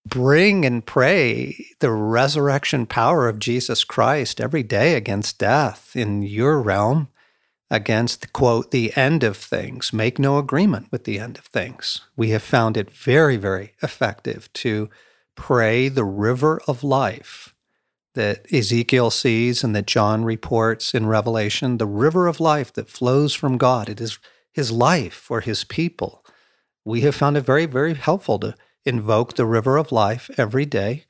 Bring 0.06 0.66
and 0.66 0.84
pray 0.84 1.56
the 1.80 1.90
resurrection 1.90 2.84
power 2.84 3.26
of 3.26 3.38
Jesus 3.38 3.84
Christ 3.84 4.38
every 4.38 4.62
day 4.62 4.96
against 4.96 5.38
death 5.38 5.96
in 5.96 6.22
your 6.22 6.60
realm 6.60 7.08
against, 7.70 8.32
quote, 8.32 8.70
the 8.70 8.94
end 8.96 9.24
of 9.24 9.36
things. 9.36 9.92
Make 9.92 10.18
no 10.18 10.38
agreement 10.38 10.92
with 10.92 11.04
the 11.04 11.18
end 11.18 11.38
of 11.38 11.46
things. 11.46 12.02
We 12.16 12.30
have 12.30 12.42
found 12.42 12.76
it 12.76 12.90
very, 12.90 13.36
very 13.36 13.72
effective 13.82 14.52
to 14.54 14.90
pray 15.34 15.88
the 15.88 16.04
river 16.04 16.60
of 16.66 16.84
life 16.84 17.54
that 18.14 18.52
Ezekiel 18.52 19.10
sees 19.10 19.64
and 19.64 19.74
that 19.74 19.86
John 19.86 20.24
reports 20.24 20.94
in 20.94 21.06
Revelation, 21.06 21.78
the 21.78 21.86
river 21.86 22.26
of 22.26 22.40
life 22.40 22.72
that 22.74 22.88
flows 22.88 23.34
from 23.34 23.58
God. 23.58 23.88
It 23.88 24.00
is 24.00 24.18
his 24.52 24.70
life 24.70 25.14
for 25.14 25.40
his 25.40 25.64
people. 25.64 26.24
We 26.84 27.00
have 27.00 27.14
found 27.14 27.36
it 27.36 27.40
very, 27.42 27.66
very 27.66 27.94
helpful 27.94 28.38
to 28.40 28.54
invoke 28.84 29.34
the 29.34 29.46
river 29.46 29.76
of 29.76 29.90
life 29.90 30.30
every 30.36 30.66
day 30.66 31.04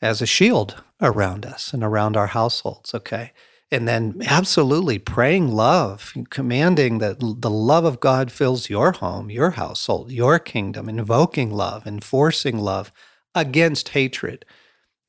as 0.00 0.22
a 0.22 0.26
shield 0.26 0.82
around 1.02 1.44
us 1.44 1.74
and 1.74 1.82
around 1.82 2.16
our 2.16 2.28
households, 2.28 2.94
okay? 2.94 3.32
and 3.70 3.88
then 3.88 4.22
absolutely 4.26 4.98
praying 4.98 5.48
love, 5.48 6.12
commanding 6.30 6.98
that 6.98 7.18
the 7.18 7.50
love 7.50 7.84
of 7.84 8.00
God 8.00 8.30
fills 8.30 8.70
your 8.70 8.92
home, 8.92 9.30
your 9.30 9.50
household, 9.50 10.12
your 10.12 10.38
kingdom, 10.38 10.88
invoking 10.88 11.50
love, 11.50 11.86
enforcing 11.86 12.58
love 12.58 12.92
against 13.36 13.90
hatred. 13.90 14.44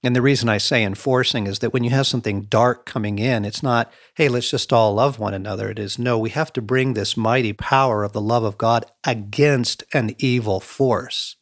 And 0.03 0.15
the 0.15 0.22
reason 0.22 0.48
I 0.48 0.60
say 0.60 0.84
enforcing 0.84 1.48
is 1.48 1.60
that 1.60 1.74
when 1.74 1.84
you 1.84 1.89
have 1.89 2.05
something 2.05 2.43
dark 2.43 2.86
coming 2.86 3.17
in, 3.17 3.46
it's 3.46 3.63
not, 3.63 3.91
hey, 4.15 4.29
let's 4.29 4.51
just 4.51 4.72
all 4.72 4.93
love 4.93 5.17
one 5.17 5.34
another. 5.34 5.72
It 5.72 5.79
is, 5.79 5.98
no, 5.98 6.19
we 6.19 6.29
have 6.29 6.53
to 6.53 6.62
bring 6.62 6.93
this 6.93 7.17
mighty 7.17 7.53
power 7.53 8.03
of 8.03 8.13
the 8.13 8.22
love 8.22 8.43
of 8.43 8.60
God 8.60 8.86
against 9.03 9.84
an 9.93 10.15
evil 10.19 10.60
force. 10.60 11.36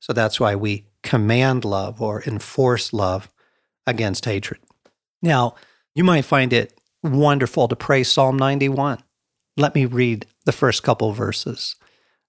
So 0.00 0.14
that's 0.14 0.40
why 0.40 0.54
we 0.54 0.86
command 1.02 1.64
love 1.64 2.00
or 2.00 2.22
enforce 2.22 2.92
love 2.94 3.28
against 3.86 4.24
hatred. 4.24 4.60
Now, 5.20 5.54
you 5.94 6.04
might 6.04 6.24
find 6.24 6.52
it 6.52 6.80
wonderful 7.02 7.68
to 7.68 7.76
pray 7.76 8.04
Psalm 8.04 8.38
91. 8.38 9.02
Let 9.56 9.74
me 9.74 9.84
read 9.84 10.26
the 10.44 10.52
first 10.52 10.82
couple 10.82 11.12
verses, 11.12 11.76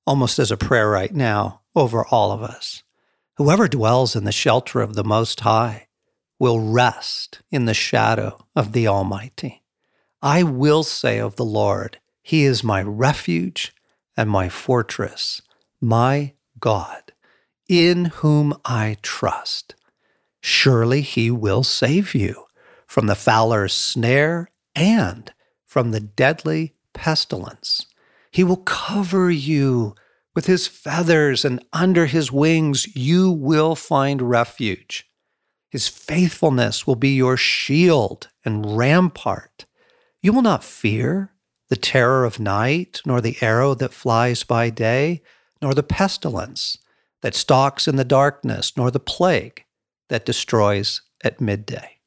almost 0.06 0.39
as 0.39 0.51
a 0.51 0.58
prayer 0.58 0.89
right 0.89 1.13
now 1.13 1.62
over 1.75 2.06
all 2.06 2.32
of 2.32 2.42
us. 2.42 2.84
Whoever 3.39 3.69
dwells 3.69 4.17
in 4.17 4.25
the 4.25 4.34
shelter 4.34 4.81
of 4.81 4.96
the 4.96 5.03
Most 5.05 5.39
High 5.39 5.88
will 6.39 6.60
rest 6.60 7.39
in 7.50 7.63
the 7.63 7.74
shadow 7.74 8.46
of 8.53 8.74
the 8.74 8.86
Almighty. 8.86 9.63
I 10.22 10.43
will 10.43 10.84
say 10.84 11.19
of 11.19 11.38
the 11.38 11.46
Lord, 11.46 12.00
He 12.22 12.43
is 12.43 12.65
my 12.65 12.81
refuge 12.81 13.74
and 14.17 14.29
my 14.29 14.50
fortress, 14.50 15.41
my 15.79 16.34
God, 16.60 17.13
in 17.69 18.05
whom 18.05 18.60
I 18.65 18.98
trust. 19.01 19.74
Surely 20.41 21.00
He 21.00 21.31
will 21.31 21.63
save 21.63 22.13
you 22.13 22.43
from 22.88 23.08
the 23.08 23.15
fowler's 23.15 23.74
snare 23.74 24.50
and 24.75 25.31
from 25.65 25.91
the 25.91 26.01
deadly 26.01 26.74
pestilence. 26.93 27.86
He 28.31 28.43
will 28.43 28.58
cover 28.58 29.31
you 29.31 29.96
with 30.39 30.46
his 30.46 30.67
feathers, 30.67 31.43
and 31.43 31.62
under 31.74 32.05
his 32.05 32.31
wings 32.31 32.96
you 32.96 33.29
will 33.29 33.75
find 33.75 34.22
refuge. 34.22 35.05
His 35.69 35.89
faithfulness 35.89 36.88
will 36.88 36.96
be 36.96 37.10
your 37.10 37.36
shield 37.36 38.29
and 38.46 38.77
rampart. 38.77 39.65
You 40.22 40.31
will 40.31 40.41
not 40.41 40.63
fear 40.63 41.34
the 41.67 41.75
terror 41.75 42.24
of 42.24 42.39
night, 42.39 43.01
nor 43.05 43.19
the 43.19 43.36
arrow 43.41 43.74
that 43.74 43.91
flies 43.91 44.46
by 44.46 44.69
day, 44.69 45.22
nor 45.62 45.74
the 45.74 45.84
pestilence 45.84 46.77
that 47.22 47.36
stalks 47.36 47.86
in 47.86 47.98
the 47.98 48.05
darkness, 48.05 48.77
nor 48.77 48.91
the 48.91 48.98
plague 48.98 49.65
that 50.08 50.25
destroys 50.25 51.01
at 51.22 51.41
midday 51.41 51.98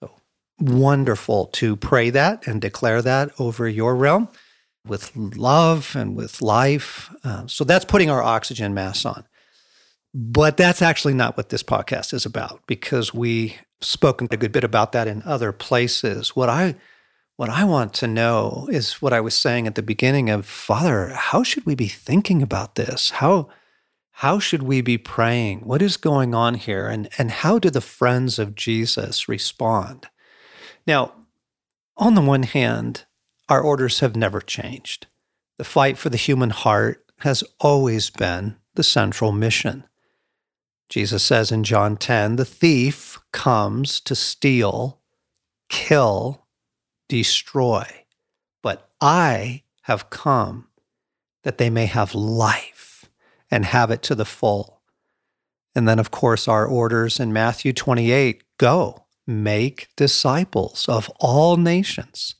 So 0.00 0.12
wonderful 0.58 1.48
to 1.48 1.76
pray 1.76 2.08
that 2.08 2.46
and 2.46 2.58
declare 2.58 3.02
that 3.02 3.38
over 3.38 3.68
your 3.68 3.94
realm 3.94 4.30
with 4.86 5.14
love 5.16 5.94
and 5.96 6.16
with 6.16 6.42
life. 6.42 7.10
Uh, 7.24 7.46
so 7.46 7.64
that's 7.64 7.84
putting 7.84 8.10
our 8.10 8.22
oxygen 8.22 8.74
masks 8.74 9.04
on. 9.04 9.24
But 10.14 10.56
that's 10.56 10.80
actually 10.80 11.14
not 11.14 11.36
what 11.36 11.50
this 11.50 11.62
podcast 11.62 12.14
is 12.14 12.24
about 12.24 12.62
because 12.66 13.12
we've 13.12 13.54
spoken 13.80 14.28
a 14.30 14.36
good 14.36 14.52
bit 14.52 14.64
about 14.64 14.92
that 14.92 15.08
in 15.08 15.22
other 15.24 15.52
places. 15.52 16.34
What 16.34 16.48
I 16.48 16.76
what 17.36 17.50
I 17.50 17.64
want 17.64 17.92
to 17.94 18.06
know 18.06 18.66
is 18.70 19.02
what 19.02 19.12
I 19.12 19.20
was 19.20 19.34
saying 19.34 19.66
at 19.66 19.74
the 19.74 19.82
beginning 19.82 20.30
of 20.30 20.46
Father, 20.46 21.08
how 21.08 21.42
should 21.42 21.66
we 21.66 21.74
be 21.74 21.88
thinking 21.88 22.40
about 22.40 22.76
this? 22.76 23.10
How 23.10 23.48
how 24.12 24.38
should 24.38 24.62
we 24.62 24.80
be 24.80 24.96
praying? 24.96 25.60
What 25.60 25.82
is 25.82 25.98
going 25.98 26.34
on 26.34 26.54
here? 26.54 26.86
And 26.88 27.10
and 27.18 27.30
how 27.30 27.58
do 27.58 27.68
the 27.68 27.82
friends 27.82 28.38
of 28.38 28.54
Jesus 28.54 29.28
respond? 29.28 30.06
Now, 30.86 31.12
on 31.98 32.14
the 32.14 32.22
one 32.22 32.44
hand, 32.44 33.04
our 33.48 33.60
orders 33.60 34.00
have 34.00 34.16
never 34.16 34.40
changed. 34.40 35.06
The 35.58 35.64
fight 35.64 35.98
for 35.98 36.10
the 36.10 36.16
human 36.16 36.50
heart 36.50 37.04
has 37.20 37.42
always 37.60 38.10
been 38.10 38.56
the 38.74 38.82
central 38.82 39.32
mission. 39.32 39.84
Jesus 40.88 41.24
says 41.24 41.50
in 41.50 41.64
John 41.64 41.96
10 41.96 42.36
the 42.36 42.44
thief 42.44 43.18
comes 43.32 44.00
to 44.00 44.14
steal, 44.14 45.00
kill, 45.68 46.46
destroy, 47.08 48.04
but 48.62 48.90
I 49.00 49.62
have 49.82 50.10
come 50.10 50.68
that 51.42 51.58
they 51.58 51.70
may 51.70 51.86
have 51.86 52.14
life 52.14 53.08
and 53.50 53.64
have 53.64 53.90
it 53.90 54.02
to 54.02 54.14
the 54.14 54.24
full. 54.24 54.80
And 55.74 55.86
then, 55.86 55.98
of 55.98 56.10
course, 56.10 56.48
our 56.48 56.66
orders 56.66 57.20
in 57.20 57.32
Matthew 57.32 57.72
28 57.72 58.42
go 58.58 59.04
make 59.26 59.88
disciples 59.96 60.88
of 60.88 61.10
all 61.20 61.56
nations, 61.56 62.34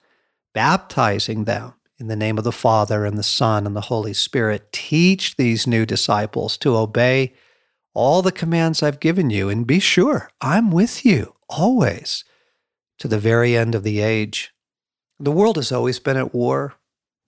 baptizing 0.56 1.44
them 1.44 1.74
in 1.98 2.06
the 2.06 2.16
name 2.16 2.38
of 2.38 2.44
the 2.44 2.50
Father 2.50 3.04
and 3.04 3.18
the 3.18 3.22
Son 3.22 3.66
and 3.66 3.76
the 3.76 3.82
Holy 3.92 4.14
Spirit. 4.14 4.72
Teach 4.72 5.36
these 5.36 5.66
new 5.66 5.84
disciples 5.84 6.56
to 6.56 6.74
obey 6.74 7.34
all 7.92 8.22
the 8.22 8.32
commands 8.32 8.82
I've 8.82 8.98
given 8.98 9.28
you, 9.28 9.50
and 9.50 9.66
be 9.66 9.80
sure 9.80 10.30
I'm 10.40 10.70
with 10.70 11.04
you 11.04 11.34
always 11.50 12.24
to 12.98 13.06
the 13.06 13.18
very 13.18 13.54
end 13.54 13.74
of 13.74 13.82
the 13.82 14.00
age. 14.00 14.50
The 15.20 15.30
world 15.30 15.56
has 15.56 15.72
always 15.72 15.98
been 15.98 16.16
at 16.16 16.34
war. 16.34 16.72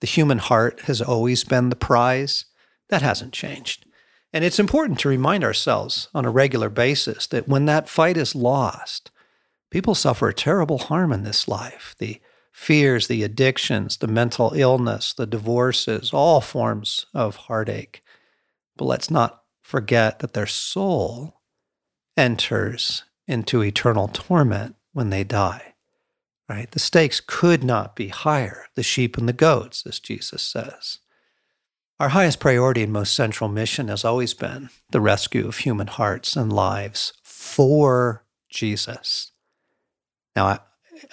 The 0.01 0.07
human 0.07 0.39
heart 0.39 0.81
has 0.81 0.99
always 0.99 1.43
been 1.43 1.69
the 1.69 1.75
prize. 1.75 2.45
That 2.89 3.03
hasn't 3.03 3.33
changed. 3.33 3.85
And 4.33 4.43
it's 4.43 4.59
important 4.59 4.97
to 5.01 5.09
remind 5.09 5.43
ourselves 5.43 6.09
on 6.15 6.25
a 6.25 6.31
regular 6.31 6.69
basis 6.69 7.27
that 7.27 7.47
when 7.47 7.65
that 7.65 7.89
fight 7.89 8.17
is 8.17 8.33
lost, 8.33 9.11
people 9.69 9.93
suffer 9.93 10.31
terrible 10.31 10.79
harm 10.79 11.11
in 11.13 11.21
this 11.21 11.47
life. 11.47 11.95
The 11.99 12.19
fears, 12.59 13.07
the 13.07 13.23
addictions, 13.23 13.97
the 13.97 14.07
mental 14.07 14.51
illness, 14.53 15.13
the 15.13 15.25
divorces, 15.25 16.11
all 16.13 16.41
forms 16.41 17.05
of 17.13 17.37
heartache. 17.47 18.03
But 18.75 18.83
let's 18.83 19.09
not 19.09 19.43
forget 19.61 20.19
that 20.19 20.33
their 20.33 20.45
soul 20.45 21.39
enters 22.17 23.05
into 23.27 23.63
eternal 23.63 24.09
torment 24.09 24.75
when 24.91 25.09
they 25.09 25.23
die. 25.23 25.73
Right? 26.49 26.69
The 26.69 26.79
stakes 26.79 27.21
could 27.25 27.63
not 27.63 27.95
be 27.95 28.09
higher, 28.09 28.65
the 28.75 28.83
sheep 28.83 29.17
and 29.17 29.27
the 29.27 29.33
goats, 29.33 29.85
as 29.87 30.01
Jesus 30.01 30.41
says. 30.43 30.99
Our 31.97 32.09
highest 32.09 32.41
priority 32.41 32.83
and 32.83 32.91
most 32.91 33.15
central 33.15 33.49
mission 33.49 33.87
has 33.87 34.03
always 34.03 34.33
been 34.33 34.69
the 34.89 35.01
rescue 35.01 35.47
of 35.47 35.59
human 35.59 35.87
hearts 35.87 36.35
and 36.35 36.51
lives 36.51 37.13
for 37.23 38.25
Jesus. 38.49 39.31
Now, 40.35 40.59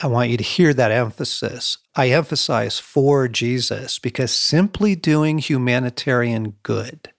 I, 0.00 0.06
want 0.06 0.30
you 0.30 0.36
to 0.36 0.44
hear 0.44 0.74
that 0.74 0.90
emphasis. 0.90 1.78
I 1.94 2.10
emphasize 2.10 2.78
for 2.78 3.28
Jesus 3.28 3.98
because 3.98 4.32
simply 4.32 4.94
doing 4.94 5.38
humanitarian 5.38 6.56
good, 6.62 7.12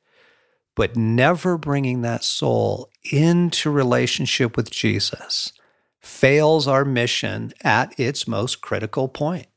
but 0.75 0.95
never 0.95 1.57
bringing 1.57 2.01
that 2.01 2.23
soul 2.23 2.89
into 3.11 3.69
relationship 3.69 4.55
with 4.55 4.71
Jesus, 4.71 5.53
fails 5.99 6.67
our 6.67 6.85
mission 6.85 7.53
at 7.63 7.97
its 7.99 8.27
most 8.27 8.61
critical 8.61 9.07
point. 9.07 9.47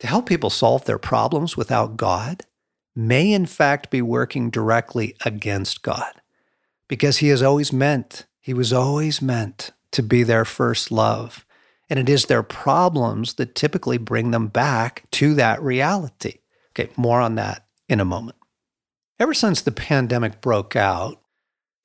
To 0.00 0.06
help 0.06 0.26
people 0.26 0.50
solve 0.50 0.84
their 0.84 0.98
problems 0.98 1.56
without 1.56 1.96
God 1.96 2.42
may, 2.96 3.32
in 3.32 3.46
fact, 3.46 3.90
be 3.90 4.02
working 4.02 4.50
directly 4.50 5.14
against 5.24 5.82
God 5.82 6.12
because 6.88 7.18
He 7.18 7.28
has 7.28 7.42
always 7.42 7.72
meant, 7.72 8.26
He 8.40 8.54
was 8.54 8.72
always 8.72 9.22
meant 9.22 9.70
to 9.92 10.02
be 10.02 10.22
their 10.22 10.44
first 10.44 10.90
love 10.90 11.44
and 11.90 11.98
it 11.98 12.08
is 12.08 12.26
their 12.26 12.44
problems 12.44 13.34
that 13.34 13.56
typically 13.56 13.98
bring 13.98 14.30
them 14.30 14.46
back 14.46 15.04
to 15.10 15.34
that 15.34 15.60
reality. 15.60 16.38
Okay, 16.72 16.90
more 16.96 17.20
on 17.20 17.34
that 17.34 17.66
in 17.88 17.98
a 17.98 18.04
moment. 18.04 18.38
Ever 19.18 19.34
since 19.34 19.60
the 19.60 19.72
pandemic 19.72 20.40
broke 20.40 20.76
out, 20.76 21.20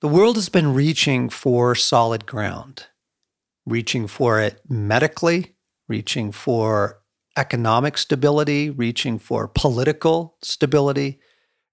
the 0.01 0.07
world 0.07 0.35
has 0.35 0.47
been 0.47 0.75
reaching 0.75 1.27
for 1.29 1.73
solid 1.73 2.27
ground, 2.27 2.85
reaching 3.65 4.05
for 4.07 4.39
it 4.39 4.61
medically, 4.69 5.55
reaching 5.87 6.31
for 6.31 7.01
economic 7.35 7.97
stability, 7.97 8.69
reaching 8.69 9.17
for 9.17 9.47
political 9.47 10.37
stability, 10.41 11.19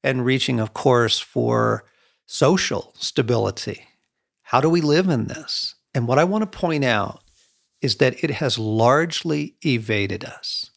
and 0.02 0.24
reaching, 0.24 0.58
of 0.58 0.72
course, 0.72 1.18
for 1.18 1.84
social 2.26 2.94
stability. 2.96 3.86
How 4.42 4.60
do 4.60 4.68
we 4.68 4.80
live 4.80 5.08
in 5.08 5.26
this? 5.26 5.76
And 5.94 6.08
what 6.08 6.18
I 6.18 6.24
want 6.24 6.42
to 6.42 6.58
point 6.58 6.84
out 6.84 7.21
is 7.82 7.96
that 7.96 8.22
it 8.24 8.30
has 8.30 8.58
largely 8.58 9.56
evaded 9.64 10.24
us. 10.24 10.70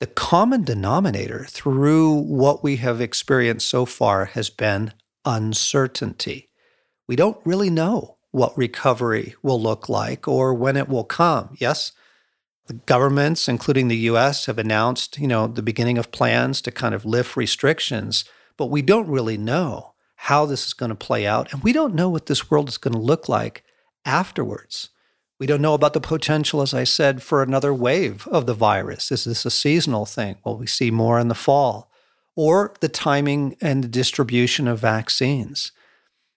The 0.00 0.06
common 0.06 0.64
denominator 0.64 1.44
through 1.48 2.12
what 2.12 2.62
we 2.62 2.76
have 2.76 3.00
experienced 3.00 3.68
so 3.68 3.86
far 3.86 4.26
has 4.26 4.50
been 4.50 4.92
uncertainty. 5.24 6.50
We 7.08 7.16
don't 7.16 7.40
really 7.44 7.70
know 7.70 8.18
what 8.30 8.56
recovery 8.56 9.34
will 9.42 9.60
look 9.60 9.88
like 9.88 10.28
or 10.28 10.52
when 10.52 10.76
it 10.76 10.88
will 10.88 11.04
come. 11.04 11.56
Yes, 11.58 11.92
the 12.66 12.74
governments, 12.74 13.48
including 13.48 13.88
the 13.88 13.96
US, 13.96 14.46
have 14.46 14.58
announced, 14.58 15.18
you 15.18 15.26
know, 15.26 15.46
the 15.46 15.62
beginning 15.62 15.98
of 15.98 16.12
plans 16.12 16.60
to 16.62 16.70
kind 16.70 16.94
of 16.94 17.06
lift 17.06 17.36
restrictions, 17.36 18.24
but 18.56 18.66
we 18.66 18.82
don't 18.82 19.08
really 19.08 19.38
know 19.38 19.94
how 20.16 20.44
this 20.44 20.66
is 20.66 20.74
going 20.74 20.90
to 20.90 20.94
play 20.94 21.26
out. 21.26 21.52
And 21.52 21.62
we 21.62 21.72
don't 21.72 21.94
know 21.94 22.08
what 22.08 22.26
this 22.26 22.50
world 22.50 22.68
is 22.68 22.76
going 22.76 22.92
to 22.92 23.00
look 23.00 23.28
like 23.28 23.64
afterwards. 24.04 24.90
We 25.38 25.46
don't 25.46 25.62
know 25.62 25.74
about 25.74 25.92
the 25.92 26.00
potential, 26.00 26.62
as 26.62 26.74
I 26.74 26.84
said, 26.84 27.22
for 27.22 27.42
another 27.42 27.72
wave 27.72 28.26
of 28.28 28.46
the 28.46 28.54
virus. 28.54 29.12
Is 29.12 29.24
this 29.24 29.46
a 29.46 29.50
seasonal 29.50 30.04
thing? 30.04 30.36
Will 30.44 30.56
we 30.56 30.66
see 30.66 30.90
more 30.90 31.20
in 31.20 31.28
the 31.28 31.34
fall? 31.34 31.90
Or 32.34 32.74
the 32.80 32.88
timing 32.88 33.56
and 33.60 33.84
the 33.84 33.88
distribution 33.88 34.66
of 34.66 34.80
vaccines. 34.80 35.70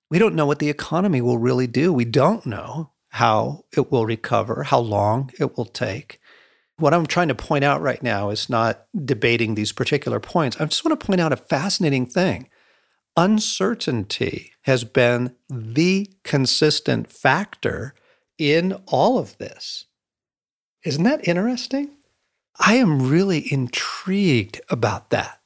We 0.10 0.20
don't 0.20 0.36
know 0.36 0.46
what 0.46 0.60
the 0.60 0.70
economy 0.70 1.22
will 1.22 1.40
really 1.40 1.68
do. 1.68 1.92
We 1.92 2.06
don't 2.06 2.46
know 2.46 2.92
how 3.10 3.66
it 3.76 3.92
will 3.92 4.06
recover, 4.06 4.64
how 4.64 4.80
long 4.80 5.32
it 5.40 5.58
will 5.58 5.66
take. 5.66 6.20
What 6.78 6.94
I'm 6.94 7.06
trying 7.06 7.28
to 7.28 7.36
point 7.36 7.64
out 7.64 7.82
right 7.82 8.02
now 8.02 8.30
is 8.30 8.50
not 8.50 8.86
debating 9.06 9.56
these 9.56 9.72
particular 9.72 10.20
points. 10.20 10.60
I 10.60 10.66
just 10.66 10.86
want 10.86 11.00
to 11.00 11.06
point 11.06 11.22
out 11.22 11.34
a 11.34 11.38
fascinating 11.38 12.06
thing. 12.06 12.50
Uncertainty 13.18 14.54
has 14.64 14.84
been 14.84 15.36
the 15.50 16.10
consistent 16.24 17.12
factor 17.12 17.94
in 18.42 18.74
all 18.88 19.20
of 19.20 19.38
this. 19.38 19.86
Isn't 20.84 21.04
that 21.04 21.28
interesting? 21.28 21.92
I 22.60 22.76
am 22.76 23.08
really 23.08 23.52
intrigued 23.54 24.60
about 24.68 25.12
that. 25.12 25.40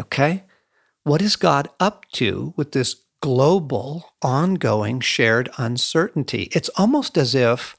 Okay? 0.00 0.42
What 1.04 1.22
is 1.22 1.36
God 1.36 1.68
up 1.78 2.06
to 2.12 2.52
with 2.56 2.72
this 2.72 2.96
global, 3.20 4.12
ongoing, 4.20 4.98
shared 4.98 5.48
uncertainty? 5.58 6.48
It's 6.52 6.70
almost 6.70 7.16
as 7.16 7.36
if 7.36 7.76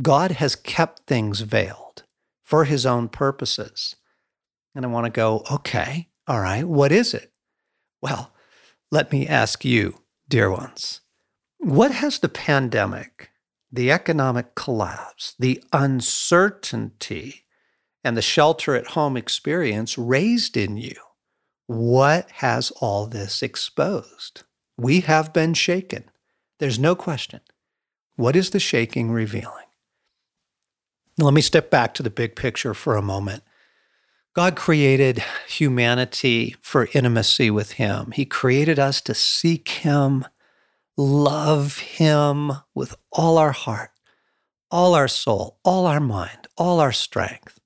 God 0.00 0.32
has 0.32 0.54
kept 0.54 1.06
things 1.06 1.40
veiled 1.40 2.04
for 2.44 2.64
his 2.64 2.86
own 2.86 3.08
purposes. 3.08 3.96
And 4.74 4.84
I 4.84 4.88
want 4.88 5.06
to 5.06 5.10
go, 5.10 5.42
okay, 5.50 6.08
all 6.28 6.40
right, 6.40 6.64
what 6.64 6.92
is 6.92 7.14
it? 7.14 7.32
Well, 8.00 8.32
let 8.92 9.10
me 9.10 9.26
ask 9.26 9.64
you, 9.64 10.02
dear 10.28 10.50
ones, 10.50 11.00
what 11.58 11.90
has 11.90 12.20
the 12.20 12.28
pandemic 12.28 13.30
the 13.70 13.90
economic 13.90 14.54
collapse, 14.54 15.34
the 15.38 15.62
uncertainty, 15.72 17.44
and 18.02 18.16
the 18.16 18.22
shelter 18.22 18.74
at 18.74 18.88
home 18.88 19.16
experience 19.16 19.98
raised 19.98 20.56
in 20.56 20.76
you. 20.76 20.94
What 21.66 22.30
has 22.36 22.70
all 22.80 23.06
this 23.06 23.42
exposed? 23.42 24.44
We 24.78 25.00
have 25.00 25.32
been 25.32 25.54
shaken. 25.54 26.04
There's 26.58 26.78
no 26.78 26.94
question. 26.94 27.40
What 28.16 28.36
is 28.36 28.50
the 28.50 28.60
shaking 28.60 29.10
revealing? 29.10 29.66
Let 31.18 31.34
me 31.34 31.40
step 31.40 31.70
back 31.70 31.94
to 31.94 32.02
the 32.02 32.10
big 32.10 32.36
picture 32.36 32.74
for 32.74 32.96
a 32.96 33.02
moment. 33.02 33.42
God 34.34 34.54
created 34.54 35.22
humanity 35.48 36.54
for 36.60 36.88
intimacy 36.92 37.50
with 37.50 37.72
Him. 37.72 38.12
He 38.12 38.24
created 38.24 38.78
us 38.78 39.00
to 39.02 39.14
seek 39.14 39.68
Him 39.68 40.24
love 40.98 41.78
Him 41.78 42.50
with 42.74 42.96
all 43.12 43.38
our 43.38 43.52
heart, 43.52 43.92
all 44.68 44.96
our 44.96 45.06
soul, 45.06 45.60
all 45.64 45.86
our 45.86 46.00
mind, 46.00 46.48
all 46.56 46.80
our 46.80 46.92
strength, 46.92 47.60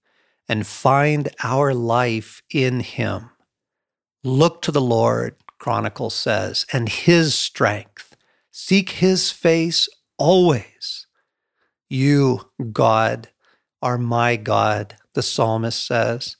and 0.49 0.67
find 0.67 1.31
our 1.43 1.73
life 1.73 2.43
in 2.53 2.81
Him. 2.81 3.31
Look 4.23 4.61
to 4.63 4.71
the 4.71 4.83
Lord, 4.83 5.37
Chronicle 5.59 6.11
says, 6.11 6.67
and 6.73 6.91
His 6.91 7.35
strength. 7.35 8.15
Seek 8.51 8.91
His 8.91 9.31
face 9.31 9.89
always. 10.19 11.07
You, 11.89 12.51
God, 12.71 13.29
are 13.81 13.99
my 13.99 14.37
God, 14.37 14.97
the 15.15 15.23
psalmist 15.23 15.85
says. 15.85 16.37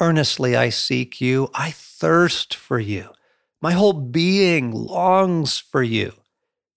Earnestly 0.00 0.54
I 0.54 0.68
seek 0.68 1.20
you. 1.20 1.48
I 1.54 1.72
thirst 1.72 2.54
for 2.54 2.78
you. 2.78 3.10
My 3.60 3.72
whole 3.72 3.94
being 3.94 4.70
longs 4.70 5.58
for 5.58 5.82
you 5.82 6.12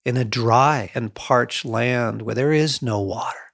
in 0.04 0.16
a 0.16 0.24
dry 0.24 0.90
and 0.94 1.14
parched 1.14 1.64
land 1.64 2.22
where 2.22 2.34
there 2.34 2.52
is 2.52 2.82
no 2.82 3.00
water. 3.00 3.52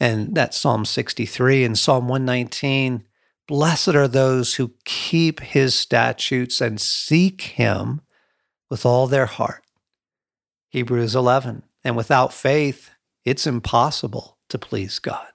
And 0.00 0.34
that's 0.34 0.56
Psalm 0.58 0.84
63 0.84 1.64
and 1.64 1.78
Psalm 1.78 2.08
119. 2.08 3.04
Blessed 3.46 3.88
are 3.88 4.08
those 4.08 4.54
who 4.54 4.74
keep 4.84 5.40
his 5.40 5.74
statutes 5.74 6.60
and 6.60 6.80
seek 6.80 7.42
him 7.42 8.00
with 8.70 8.86
all 8.86 9.06
their 9.06 9.26
heart. 9.26 9.62
Hebrews 10.68 11.14
11. 11.14 11.62
And 11.84 11.96
without 11.96 12.32
faith, 12.32 12.90
it's 13.24 13.46
impossible 13.46 14.38
to 14.48 14.58
please 14.58 14.98
God 14.98 15.26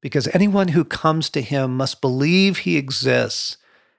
because 0.00 0.28
anyone 0.28 0.68
who 0.68 0.84
comes 0.84 1.30
to 1.30 1.40
him 1.40 1.76
must 1.76 2.00
believe 2.00 2.58
he 2.58 2.76
exists 2.76 3.56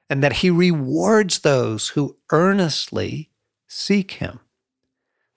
and 0.10 0.24
that 0.24 0.34
he 0.34 0.50
rewards 0.50 1.40
those 1.40 1.90
who 1.90 2.18
earnestly 2.32 3.32
seek 3.68 4.12
him. 4.12 4.40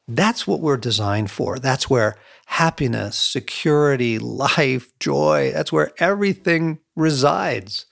That's 0.09 0.47
what 0.47 0.61
we're 0.61 0.77
designed 0.77 1.31
for. 1.31 1.59
That's 1.59 1.91
where 1.91 2.17
happiness, 2.47 3.17
security, 3.17 4.19
life, 4.19 4.97
joy, 5.01 5.51
that's 5.53 5.73
where 5.73 5.91
everything 5.99 6.79
resides. 6.95 7.87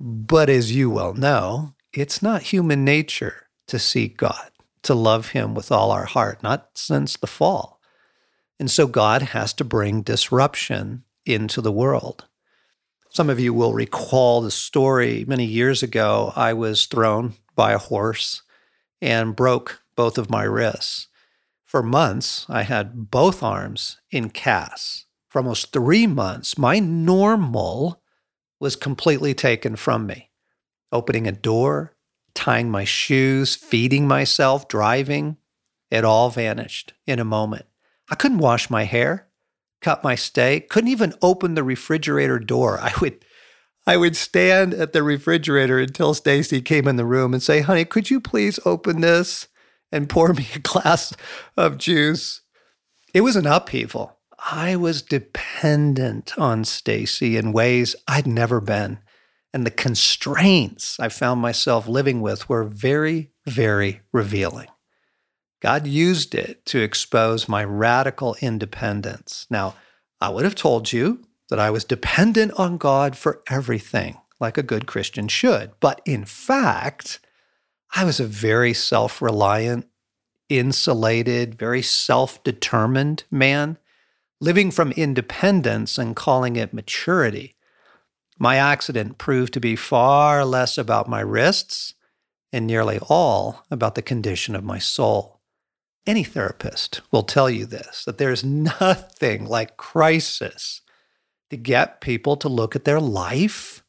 But 0.00 0.48
as 0.48 0.74
you 0.74 0.90
well 0.90 1.14
know, 1.14 1.74
it's 1.92 2.22
not 2.22 2.42
human 2.42 2.84
nature 2.84 3.48
to 3.68 3.78
seek 3.78 4.16
God, 4.16 4.50
to 4.82 4.94
love 4.94 5.28
Him 5.28 5.54
with 5.54 5.70
all 5.70 5.90
our 5.90 6.06
heart, 6.06 6.42
not 6.42 6.70
since 6.74 7.16
the 7.16 7.26
fall. 7.26 7.80
And 8.58 8.70
so 8.70 8.86
God 8.86 9.22
has 9.22 9.52
to 9.54 9.64
bring 9.64 10.02
disruption 10.02 11.04
into 11.26 11.60
the 11.60 11.72
world. 11.72 12.26
Some 13.10 13.30
of 13.30 13.38
you 13.38 13.54
will 13.54 13.74
recall 13.74 14.40
the 14.40 14.50
story 14.50 15.24
many 15.28 15.44
years 15.44 15.82
ago. 15.82 16.32
I 16.34 16.52
was 16.52 16.86
thrown 16.86 17.34
by 17.54 17.72
a 17.72 17.78
horse 17.78 18.42
and 19.00 19.36
broke 19.36 19.82
both 19.94 20.18
of 20.18 20.30
my 20.30 20.42
wrists. 20.42 21.08
For 21.74 21.82
months, 21.82 22.46
I 22.48 22.62
had 22.62 23.10
both 23.10 23.42
arms 23.42 23.96
in 24.12 24.30
casts. 24.30 25.06
For 25.28 25.40
almost 25.40 25.72
three 25.72 26.06
months, 26.06 26.56
my 26.56 26.78
normal 26.78 28.00
was 28.60 28.76
completely 28.76 29.34
taken 29.34 29.74
from 29.74 30.06
me. 30.06 30.30
Opening 30.92 31.26
a 31.26 31.32
door, 31.32 31.96
tying 32.32 32.70
my 32.70 32.84
shoes, 32.84 33.56
feeding 33.56 34.06
myself, 34.06 34.68
driving, 34.68 35.36
it 35.90 36.04
all 36.04 36.30
vanished 36.30 36.92
in 37.08 37.18
a 37.18 37.24
moment. 37.24 37.66
I 38.08 38.14
couldn't 38.14 38.38
wash 38.38 38.70
my 38.70 38.84
hair, 38.84 39.26
cut 39.82 40.04
my 40.04 40.14
steak, 40.14 40.68
couldn't 40.68 40.92
even 40.92 41.14
open 41.22 41.56
the 41.56 41.64
refrigerator 41.64 42.38
door. 42.38 42.78
I 42.78 42.92
would 43.00 43.24
I 43.84 43.96
would 43.96 44.14
stand 44.14 44.74
at 44.74 44.92
the 44.92 45.02
refrigerator 45.02 45.80
until 45.80 46.14
Stasi 46.14 46.64
came 46.64 46.86
in 46.86 46.94
the 46.94 47.04
room 47.04 47.34
and 47.34 47.42
say, 47.42 47.62
"Honey, 47.62 47.84
could 47.84 48.10
you 48.10 48.20
please 48.20 48.60
open 48.64 49.00
this?" 49.00 49.48
And 49.94 50.08
pour 50.08 50.32
me 50.32 50.48
a 50.54 50.58
glass 50.58 51.14
of 51.56 51.78
juice. 51.78 52.40
It 53.14 53.20
was 53.20 53.36
an 53.36 53.46
upheaval. 53.46 54.18
I 54.40 54.74
was 54.74 55.02
dependent 55.02 56.36
on 56.36 56.64
Stasi 56.64 57.38
in 57.38 57.52
ways 57.52 57.94
I'd 58.08 58.26
never 58.26 58.60
been. 58.60 58.98
And 59.52 59.64
the 59.64 59.70
constraints 59.70 60.98
I 60.98 61.08
found 61.10 61.40
myself 61.40 61.86
living 61.86 62.20
with 62.20 62.48
were 62.48 62.64
very, 62.64 63.30
very 63.46 64.00
revealing. 64.12 64.66
God 65.62 65.86
used 65.86 66.34
it 66.34 66.66
to 66.66 66.82
expose 66.82 67.48
my 67.48 67.62
radical 67.64 68.34
independence. 68.40 69.46
Now, 69.48 69.76
I 70.20 70.28
would 70.28 70.44
have 70.44 70.56
told 70.56 70.92
you 70.92 71.22
that 71.50 71.60
I 71.60 71.70
was 71.70 71.84
dependent 71.84 72.50
on 72.58 72.78
God 72.78 73.16
for 73.16 73.42
everything, 73.48 74.18
like 74.40 74.58
a 74.58 74.62
good 74.64 74.86
Christian 74.88 75.28
should. 75.28 75.70
But 75.78 76.00
in 76.04 76.24
fact, 76.24 77.20
I 77.96 78.04
was 78.04 78.18
a 78.18 78.26
very 78.26 78.74
self 78.74 79.22
reliant, 79.22 79.86
insulated, 80.48 81.54
very 81.54 81.82
self 81.82 82.42
determined 82.42 83.22
man, 83.30 83.78
living 84.40 84.72
from 84.72 84.90
independence 84.92 85.96
and 85.96 86.16
calling 86.16 86.56
it 86.56 86.74
maturity. 86.74 87.54
My 88.36 88.56
accident 88.56 89.18
proved 89.18 89.52
to 89.54 89.60
be 89.60 89.76
far 89.76 90.44
less 90.44 90.76
about 90.76 91.08
my 91.08 91.20
wrists 91.20 91.94
and 92.52 92.66
nearly 92.66 92.98
all 93.08 93.64
about 93.70 93.94
the 93.94 94.02
condition 94.02 94.56
of 94.56 94.64
my 94.64 94.78
soul. 94.78 95.40
Any 96.04 96.24
therapist 96.24 97.00
will 97.12 97.22
tell 97.22 97.48
you 97.48 97.64
this 97.64 98.04
that 98.04 98.18
there's 98.18 98.42
nothing 98.80 99.46
like 99.46 99.76
crisis 99.76 100.80
to 101.50 101.56
get 101.56 102.00
people 102.00 102.36
to 102.38 102.48
look 102.48 102.74
at 102.74 102.84
their 102.84 103.00
life 103.00 103.83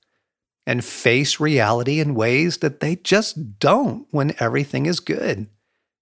and 0.66 0.84
face 0.84 1.40
reality 1.40 2.00
in 2.00 2.16
ways 2.16 2.58
that 2.58 2.80
they 2.80 2.96
just 2.96 3.60
don't 3.60 4.08
when 4.12 4.36
everything 4.40 4.86
is 4.86 5.00
good. 5.00 5.48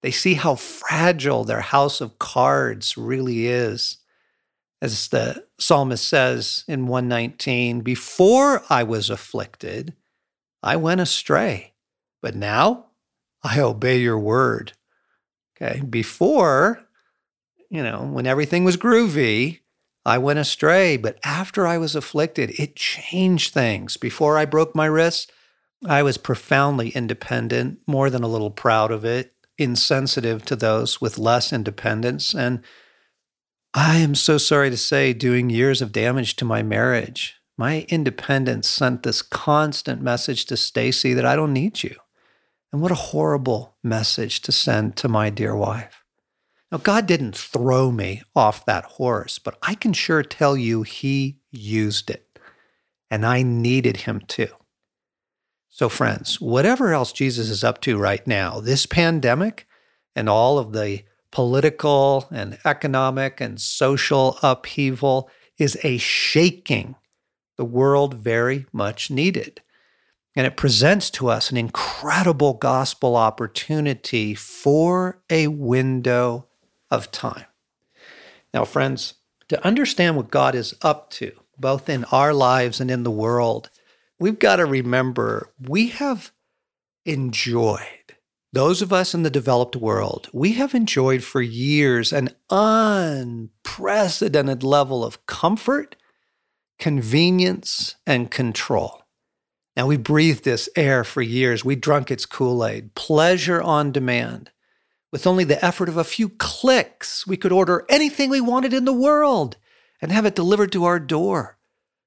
They 0.01 0.11
see 0.11 0.33
how 0.35 0.55
fragile 0.55 1.43
their 1.43 1.61
house 1.61 2.01
of 2.01 2.19
cards 2.19 2.97
really 2.97 3.47
is. 3.47 3.97
As 4.81 5.07
the 5.07 5.45
psalmist 5.59 6.05
says 6.05 6.65
in 6.67 6.87
119, 6.87 7.81
before 7.81 8.63
I 8.69 8.83
was 8.83 9.09
afflicted, 9.09 9.93
I 10.61 10.75
went 10.75 11.01
astray, 11.01 11.73
but 12.21 12.35
now 12.35 12.87
I 13.43 13.59
obey 13.59 13.99
your 13.99 14.19
word. 14.19 14.73
Okay, 15.55 15.81
before, 15.81 16.83
you 17.69 17.81
know, 17.81 18.03
when 18.03 18.27
everything 18.27 18.65
was 18.65 18.75
groovy, 18.75 19.59
I 20.05 20.17
went 20.17 20.39
astray, 20.39 20.97
but 20.97 21.17
after 21.23 21.65
I 21.65 21.77
was 21.77 21.95
afflicted, 21.95 22.59
it 22.59 22.75
changed 22.75 23.53
things. 23.53 23.97
Before 23.97 24.37
I 24.37 24.45
broke 24.45 24.75
my 24.75 24.85
wrists, 24.85 25.27
I 25.85 26.03
was 26.03 26.17
profoundly 26.17 26.89
independent, 26.89 27.79
more 27.87 28.09
than 28.09 28.23
a 28.23 28.27
little 28.27 28.51
proud 28.51 28.91
of 28.91 29.05
it, 29.05 29.33
insensitive 29.57 30.43
to 30.45 30.55
those 30.55 30.99
with 30.99 31.17
less 31.17 31.53
independence, 31.53 32.33
and 32.33 32.61
I 33.73 33.97
am 33.97 34.13
so 34.13 34.37
sorry 34.37 34.69
to 34.69 34.77
say, 34.77 35.13
doing 35.13 35.49
years 35.49 35.81
of 35.81 35.91
damage 35.91 36.35
to 36.35 36.45
my 36.45 36.61
marriage. 36.61 37.35
My 37.57 37.85
independence 37.89 38.67
sent 38.67 39.03
this 39.03 39.21
constant 39.21 40.01
message 40.01 40.45
to 40.45 40.55
Stasi 40.55 41.15
that 41.15 41.25
I 41.25 41.35
don't 41.35 41.53
need 41.53 41.81
you. 41.81 41.95
And 42.71 42.81
what 42.81 42.91
a 42.91 42.95
horrible 42.95 43.75
message 43.83 44.41
to 44.41 44.51
send 44.51 44.95
to 44.97 45.07
my 45.07 45.29
dear 45.29 45.55
wife. 45.55 46.02
Now, 46.73 46.79
God 46.79 47.05
didn't 47.05 47.37
throw 47.37 47.91
me 47.91 48.23
off 48.35 48.65
that 48.65 48.83
horse, 48.83 49.37
but 49.37 49.59
I 49.61 49.75
can 49.75 49.93
sure 49.93 50.23
tell 50.23 50.57
you 50.57 50.81
he 50.81 51.37
used 51.51 52.09
it. 52.09 52.39
And 53.11 53.27
I 53.27 53.43
needed 53.43 53.97
him 53.97 54.21
too. 54.27 54.47
So, 55.69 55.87
friends, 55.87 56.41
whatever 56.41 56.91
else 56.91 57.11
Jesus 57.11 57.51
is 57.51 57.63
up 57.63 57.79
to 57.81 57.99
right 57.99 58.25
now, 58.25 58.59
this 58.59 58.87
pandemic 58.87 59.67
and 60.15 60.27
all 60.27 60.57
of 60.57 60.73
the 60.73 61.03
political 61.31 62.27
and 62.31 62.57
economic 62.65 63.39
and 63.39 63.61
social 63.61 64.39
upheaval 64.41 65.29
is 65.59 65.77
a 65.83 65.99
shaking 65.99 66.95
the 67.55 67.65
world 67.65 68.15
very 68.15 68.65
much 68.73 69.11
needed. 69.11 69.61
And 70.35 70.47
it 70.47 70.57
presents 70.57 71.11
to 71.11 71.29
us 71.29 71.51
an 71.51 71.57
incredible 71.57 72.55
gospel 72.55 73.15
opportunity 73.15 74.33
for 74.33 75.21
a 75.29 75.45
window 75.49 76.47
of 76.91 77.11
time. 77.11 77.45
Now, 78.53 78.65
friends, 78.65 79.15
to 79.49 79.65
understand 79.65 80.15
what 80.15 80.31
God 80.31 80.55
is 80.55 80.75
up 80.81 81.09
to, 81.11 81.31
both 81.57 81.89
in 81.89 82.05
our 82.05 82.33
lives 82.33 82.79
and 82.79 82.89
in 82.89 83.03
the 83.03 83.11
world, 83.11 83.69
we've 84.19 84.39
got 84.39 84.55
to 84.57 84.65
remember 84.65 85.51
we 85.59 85.89
have 85.89 86.31
enjoyed, 87.05 88.15
those 88.51 88.81
of 88.81 88.91
us 88.93 89.13
in 89.13 89.23
the 89.23 89.29
developed 89.29 89.75
world, 89.75 90.29
we 90.31 90.53
have 90.53 90.75
enjoyed 90.75 91.23
for 91.23 91.41
years 91.41 92.13
an 92.13 92.29
unprecedented 92.49 94.63
level 94.63 95.03
of 95.03 95.25
comfort, 95.25 95.95
convenience, 96.79 97.95
and 98.05 98.31
control. 98.31 99.01
Now, 99.75 99.87
we 99.87 99.97
breathed 99.97 100.43
this 100.43 100.69
air 100.75 101.03
for 101.03 101.23
years. 101.23 101.65
We 101.65 101.75
drunk 101.75 102.11
its 102.11 102.27
Kool 102.27 102.63
Aid, 102.65 102.93
pleasure 102.93 103.59
on 103.61 103.91
demand. 103.91 104.51
With 105.13 105.27
only 105.27 105.43
the 105.43 105.63
effort 105.63 105.89
of 105.89 105.97
a 105.97 106.03
few 106.03 106.27
clicks, 106.27 107.27
we 107.27 107.37
could 107.37 107.51
order 107.51 107.85
anything 107.87 108.31
we 108.31 108.41
wanted 108.41 108.73
in 108.73 108.85
the 108.85 108.91
world 108.91 109.57
and 110.01 110.11
have 110.11 110.25
it 110.25 110.33
delivered 110.33 110.71
to 110.71 110.85
our 110.85 110.99
door. 110.99 111.59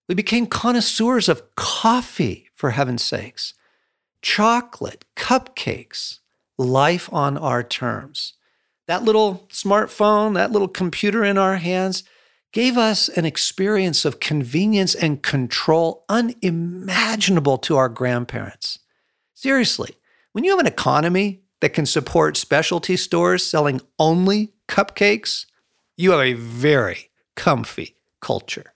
We 0.09 0.17
became 0.17 0.49
connoisseurs 0.49 1.29
of 1.29 1.55
coffee, 1.55 2.49
for 2.53 2.71
heaven's 2.71 3.05
sakes, 3.05 3.55
chocolate, 4.23 5.05
cupcakes, 5.15 6.19
life 6.59 7.09
on 7.13 7.39
our 7.39 7.63
terms. 7.63 8.35
That 8.89 9.05
little 9.05 9.47
smartphone, 9.53 10.35
that 10.35 10.51
little 10.51 10.67
computer 10.67 11.23
in 11.23 11.39
our 11.39 11.59
hands, 11.59 12.03
gave 12.53 12.77
us 12.77 13.09
an 13.09 13.25
experience 13.25 14.05
of 14.05 14.19
convenience 14.19 14.97
and 14.97 15.23
control 15.23 16.05
unimaginable 16.09 17.59
to 17.59 17.77
our 17.77 17.89
grandparents. 17.89 18.81
Seriously, 19.33 19.95
when 20.33 20.43
you 20.43 20.51
have 20.51 20.59
an 20.59 20.67
economy 20.67 21.45
that 21.61 21.73
can 21.73 21.87
support 21.87 22.37
specialty 22.37 22.97
stores 22.97 23.45
selling 23.45 23.81
only 23.99 24.53
cupcakes, 24.69 25.47
you 25.97 26.11
have 26.13 26.21
a 26.21 26.35
very 26.35 27.11
comfy 27.35 27.97
culture. 28.21 28.73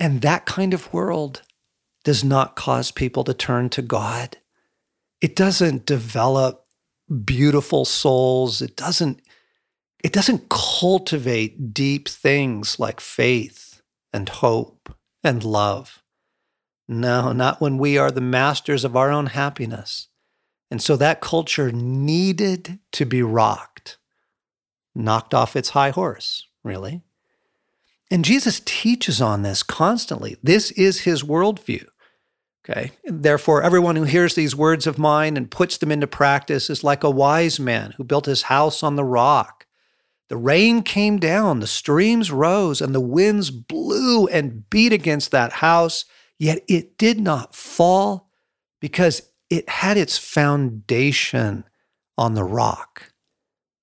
And 0.00 0.22
that 0.22 0.46
kind 0.46 0.72
of 0.72 0.92
world 0.92 1.42
does 2.04 2.24
not 2.24 2.56
cause 2.56 2.90
people 2.90 3.24
to 3.24 3.34
turn 3.34 3.68
to 3.70 3.82
God. 3.82 4.38
It 5.20 5.34
doesn't 5.34 5.84
develop 5.84 6.64
beautiful 7.24 7.84
souls. 7.84 8.62
It 8.62 8.76
doesn't 8.76 9.20
it 10.04 10.12
doesn't 10.12 10.48
cultivate 10.48 11.74
deep 11.74 12.08
things 12.08 12.78
like 12.78 13.00
faith 13.00 13.82
and 14.12 14.28
hope 14.28 14.94
and 15.24 15.42
love. 15.42 16.04
No, 16.86 17.32
not 17.32 17.60
when 17.60 17.78
we 17.78 17.98
are 17.98 18.12
the 18.12 18.20
masters 18.20 18.84
of 18.84 18.96
our 18.96 19.10
own 19.10 19.26
happiness. 19.26 20.06
And 20.70 20.82
so 20.82 20.96
that 20.96 21.20
culture 21.20 21.72
needed 21.72 22.78
to 22.92 23.06
be 23.06 23.22
rocked, 23.22 23.98
knocked 24.94 25.32
off 25.32 25.56
its 25.56 25.70
high 25.70 25.90
horse, 25.90 26.46
really. 26.62 27.02
And 28.10 28.24
Jesus 28.24 28.60
teaches 28.64 29.20
on 29.20 29.42
this 29.42 29.62
constantly. 29.62 30.36
This 30.42 30.70
is 30.72 31.00
his 31.00 31.22
worldview. 31.22 31.86
Okay. 32.68 32.92
Therefore, 33.04 33.62
everyone 33.62 33.96
who 33.96 34.04
hears 34.04 34.34
these 34.34 34.54
words 34.54 34.86
of 34.86 34.98
mine 34.98 35.38
and 35.38 35.50
puts 35.50 35.78
them 35.78 35.90
into 35.90 36.06
practice 36.06 36.68
is 36.68 36.84
like 36.84 37.02
a 37.02 37.10
wise 37.10 37.58
man 37.58 37.94
who 37.96 38.04
built 38.04 38.26
his 38.26 38.42
house 38.42 38.82
on 38.82 38.96
the 38.96 39.04
rock. 39.04 39.66
The 40.28 40.36
rain 40.36 40.82
came 40.82 41.18
down, 41.18 41.60
the 41.60 41.66
streams 41.66 42.30
rose, 42.30 42.82
and 42.82 42.94
the 42.94 43.00
winds 43.00 43.50
blew 43.50 44.26
and 44.26 44.68
beat 44.68 44.92
against 44.92 45.30
that 45.30 45.52
house, 45.52 46.04
yet 46.38 46.62
it 46.68 46.98
did 46.98 47.18
not 47.18 47.54
fall 47.54 48.30
because 48.78 49.22
it 49.50 49.68
had 49.68 49.96
its 49.96 50.18
foundation 50.18 51.64
on 52.16 52.34
the 52.34 52.44
rock. 52.44 53.12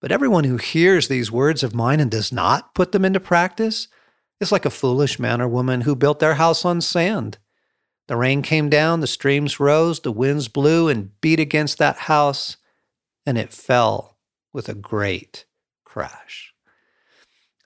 But 0.01 0.11
everyone 0.11 0.43
who 0.43 0.57
hears 0.57 1.07
these 1.07 1.31
words 1.31 1.63
of 1.63 1.73
mine 1.73 1.99
and 1.99 2.11
does 2.11 2.31
not 2.31 2.75
put 2.75 2.91
them 2.91 3.05
into 3.05 3.19
practice 3.19 3.87
is 4.39 4.51
like 4.51 4.65
a 4.65 4.69
foolish 4.69 5.17
man 5.17 5.41
or 5.41 5.47
woman 5.47 5.81
who 5.81 5.95
built 5.95 6.19
their 6.19 6.35
house 6.35 6.65
on 6.65 6.81
sand. 6.81 7.37
The 8.07 8.15
rain 8.15 8.43
came 8.43 8.69
down, 8.69 8.99
the 8.99 9.07
streams 9.07 9.59
rose, 9.59 10.01
the 10.01 10.11
winds 10.11 10.47
blew 10.47 10.89
and 10.89 11.19
beat 11.21 11.39
against 11.39 11.79
that 11.79 11.97
house, 11.97 12.57
and 13.25 13.37
it 13.37 13.51
fell 13.51 14.17
with 14.53 14.69
a 14.69 14.75
great 14.75 15.45
crash. 15.85 16.53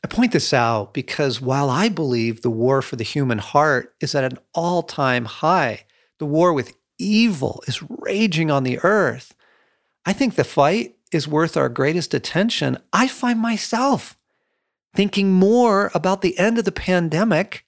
I 0.02 0.08
point 0.08 0.32
this 0.32 0.54
out 0.54 0.94
because 0.94 1.42
while 1.42 1.70
I 1.70 1.90
believe 1.90 2.42
the 2.42 2.50
war 2.50 2.82
for 2.82 2.96
the 2.96 3.04
human 3.04 3.40
heart 3.40 3.94
is 4.00 4.16
at 4.16 4.24
an 4.24 4.38
all 4.54 4.82
time 4.82 5.26
high, 5.26 5.86
the 6.20 6.26
war 6.26 6.54
with 6.54 6.74
evil 7.00 7.64
is 7.68 7.82
raging 7.90 8.52
on 8.52 8.64
the 8.64 8.80
earth. 8.80 9.34
I 10.06 10.14
think 10.14 10.36
the 10.36 10.44
fight 10.44 10.96
is 11.12 11.28
worth 11.28 11.58
our 11.58 11.70
greatest 11.70 12.14
attention. 12.14 12.78
I 12.94 13.08
find 13.08 13.40
myself 13.40 14.18
thinking 14.96 15.32
more 15.32 15.92
about 15.94 16.22
the 16.22 16.38
end 16.38 16.58
of 16.58 16.66
the 16.66 16.72
pandemic 16.72 17.66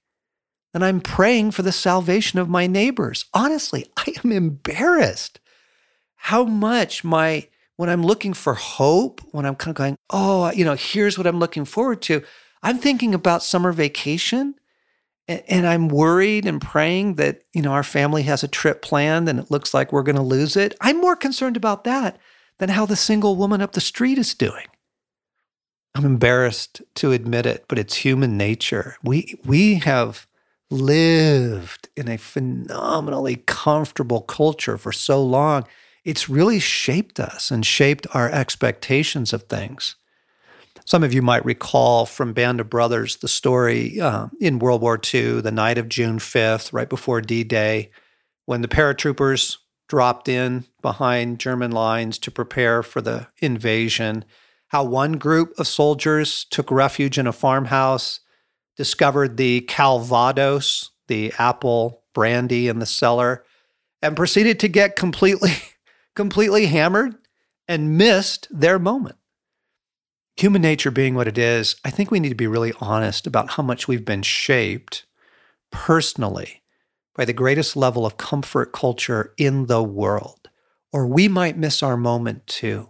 than 0.74 0.84
I'm 0.84 1.02
praying 1.02 1.52
for 1.52 1.62
the 1.64 1.72
salvation 1.72 2.40
of 2.40 2.50
my 2.50 2.68
neighbors. 2.68 3.26
Honestly, 3.34 3.90
I 3.98 4.14
am 4.24 4.32
embarrassed 4.32 5.40
how 6.16 6.44
much 6.46 7.04
my, 7.04 7.48
when 7.78 7.90
I'm 7.90 8.04
looking 8.04 8.34
for 8.34 8.54
hope, 8.54 9.22
when 9.32 9.46
I'm 9.46 9.56
kind 9.56 9.72
of 9.72 9.78
going, 9.78 9.96
oh, 10.12 10.52
you 10.52 10.64
know, 10.64 10.76
here's 10.76 11.18
what 11.18 11.28
I'm 11.28 11.40
looking 11.40 11.66
forward 11.66 12.02
to, 12.04 12.24
I'm 12.64 12.78
thinking 12.78 13.14
about 13.14 13.44
summer 13.44 13.72
vacation 13.72 14.56
and 15.48 15.68
I'm 15.68 15.88
worried 15.88 16.46
and 16.46 16.62
praying 16.62 17.16
that, 17.16 17.44
you 17.54 17.62
know, 17.62 17.72
our 17.72 17.84
family 17.84 18.24
has 18.24 18.44
a 18.44 18.48
trip 18.48 18.82
planned 18.82 19.28
and 19.30 19.40
it 19.40 19.52
looks 19.52 19.74
like 19.74 19.92
we're 19.92 20.04
going 20.04 20.16
to 20.16 20.22
lose 20.22 20.56
it. 20.56 20.76
I'm 20.82 20.98
more 20.98 21.16
concerned 21.16 21.58
about 21.58 21.84
that 21.86 22.20
than 22.58 22.70
how 22.70 22.86
the 22.86 22.96
single 22.96 23.36
woman 23.36 23.62
up 23.62 23.74
the 23.74 23.82
street 23.82 24.18
is 24.18 24.34
doing. 24.34 24.68
I'm 25.96 26.06
embarrassed 26.06 26.82
to 26.96 27.12
admit 27.12 27.46
it, 27.46 27.66
but 27.68 27.78
it's 27.78 27.96
human 27.96 28.38
nature. 28.38 28.96
We 29.04 29.36
we 29.46 29.76
have 29.76 30.28
lived 30.70 31.90
in 31.98 32.08
a 32.08 32.18
phenomenally 32.18 33.44
comfortable 33.46 34.22
culture 34.22 34.78
for 34.78 34.92
so 34.92 35.22
long. 35.22 35.68
It's 36.06 36.30
really 36.30 36.60
shaped 36.60 37.20
us 37.20 37.52
and 37.52 37.66
shaped 37.66 38.08
our 38.14 38.30
expectations 38.30 39.34
of 39.34 39.44
things. 39.44 39.96
Some 40.86 41.04
of 41.04 41.14
you 41.14 41.22
might 41.22 41.46
recall 41.46 42.06
from 42.06 42.34
Band 42.34 42.60
of 42.60 42.70
Brothers 42.70 43.18
the 43.18 43.28
story 43.28 44.00
uh, 44.00 44.28
in 44.40 44.60
World 44.60 44.82
War 44.82 45.00
II, 45.14 45.42
the 45.42 45.52
night 45.52 45.78
of 45.78 45.90
June 45.90 46.18
5th, 46.20 46.74
right 46.74 46.90
before 46.90 47.22
D 47.22 47.44
Day, 47.44 47.92
when 48.46 48.62
the 48.62 48.68
paratroopers 48.68 49.58
dropped 49.88 50.28
in 50.28 50.66
behind 50.82 51.40
German 51.40 51.72
lines 51.72 52.18
to 52.18 52.32
prepare 52.32 52.82
for 52.82 53.02
the 53.02 53.28
invasion. 53.40 54.26
How 54.70 54.84
one 54.84 55.14
group 55.14 55.54
of 55.58 55.68
soldiers 55.68 56.46
took 56.50 56.72
refuge 56.72 57.18
in 57.18 57.28
a 57.28 57.34
farmhouse, 57.34 58.22
discovered 58.78 59.38
the 59.38 59.62
Calvados, 59.62 60.92
the 61.08 61.34
apple 61.38 62.04
brandy 62.14 62.68
in 62.70 62.80
the 62.80 62.86
cellar, 62.86 63.44
and 64.02 64.16
proceeded 64.16 64.60
to 64.62 64.68
get 64.68 64.96
completely, 64.96 65.52
completely 66.16 66.68
hammered 66.68 67.16
and 67.68 67.98
missed 67.98 68.48
their 68.50 68.80
moment. 68.80 69.18
Human 70.38 70.62
nature 70.62 70.92
being 70.92 71.16
what 71.16 71.28
it 71.28 71.38
is, 71.38 71.76
I 71.86 71.90
think 71.90 72.10
we 72.10 72.20
need 72.20 72.30
to 72.30 72.36
be 72.36 72.48
really 72.48 72.74
honest 72.80 73.28
about 73.28 73.52
how 73.52 73.64
much 73.64 73.88
we've 73.88 74.06
been 74.06 74.24
shaped 74.24 75.06
personally 75.72 76.62
by 77.16 77.26
the 77.26 77.34
greatest 77.34 77.76
level 77.76 78.06
of 78.06 78.18
comfort 78.18 78.72
culture 78.72 79.34
in 79.38 79.68
the 79.68 79.84
world, 79.84 80.50
or 80.92 81.06
we 81.06 81.28
might 81.28 81.58
miss 81.58 81.84
our 81.84 81.98
moment 81.98 82.48
too. 82.48 82.90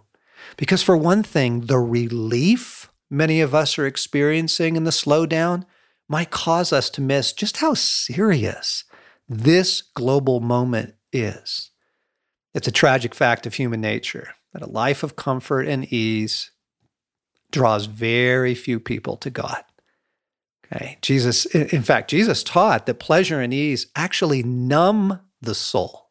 Because, 0.56 0.82
for 0.82 0.96
one 0.96 1.22
thing, 1.22 1.62
the 1.62 1.78
relief 1.78 2.90
many 3.10 3.40
of 3.40 3.54
us 3.54 3.78
are 3.78 3.86
experiencing 3.86 4.74
in 4.74 4.84
the 4.84 4.90
slowdown 4.90 5.64
might 6.08 6.30
cause 6.30 6.72
us 6.72 6.88
to 6.90 7.00
miss 7.00 7.32
just 7.32 7.58
how 7.58 7.74
serious 7.74 8.84
this 9.28 9.82
global 9.82 10.40
moment 10.40 10.94
is. 11.12 11.70
It's 12.54 12.68
a 12.68 12.72
tragic 12.72 13.14
fact 13.14 13.46
of 13.46 13.54
human 13.54 13.80
nature 13.80 14.34
that 14.52 14.62
a 14.62 14.66
life 14.66 15.02
of 15.02 15.16
comfort 15.16 15.66
and 15.66 15.90
ease 15.92 16.50
draws 17.52 17.86
very 17.86 18.54
few 18.54 18.80
people 18.80 19.16
to 19.18 19.30
God. 19.30 19.62
Okay. 20.66 20.98
Jesus, 21.02 21.44
in 21.46 21.82
fact, 21.82 22.10
Jesus 22.10 22.42
taught 22.42 22.86
that 22.86 22.98
pleasure 22.98 23.40
and 23.40 23.52
ease 23.52 23.86
actually 23.94 24.42
numb 24.42 25.20
the 25.40 25.54
soul 25.54 26.08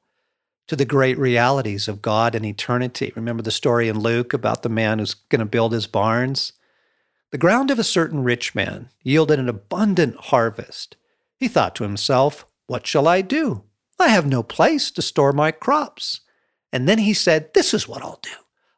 to 0.67 0.75
the 0.75 0.85
great 0.85 1.17
realities 1.17 1.87
of 1.87 2.01
God 2.01 2.35
and 2.35 2.45
eternity. 2.45 3.11
Remember 3.15 3.43
the 3.43 3.51
story 3.51 3.89
in 3.89 3.99
Luke 3.99 4.33
about 4.33 4.63
the 4.63 4.69
man 4.69 4.99
who's 4.99 5.15
going 5.15 5.39
to 5.39 5.45
build 5.45 5.73
his 5.73 5.87
barns? 5.87 6.53
The 7.31 7.37
ground 7.37 7.71
of 7.71 7.79
a 7.79 7.83
certain 7.83 8.23
rich 8.23 8.53
man 8.53 8.89
yielded 9.03 9.39
an 9.39 9.49
abundant 9.49 10.15
harvest. 10.15 10.95
He 11.37 11.47
thought 11.47 11.75
to 11.75 11.83
himself, 11.83 12.45
What 12.67 12.85
shall 12.85 13.07
I 13.07 13.21
do? 13.21 13.63
I 13.99 14.09
have 14.09 14.25
no 14.25 14.43
place 14.43 14.91
to 14.91 15.01
store 15.01 15.33
my 15.33 15.51
crops. 15.51 16.21
And 16.71 16.87
then 16.87 16.99
he 16.99 17.13
said, 17.13 17.53
This 17.53 17.73
is 17.73 17.87
what 17.87 18.01
I'll 18.01 18.19
do. 18.21 18.29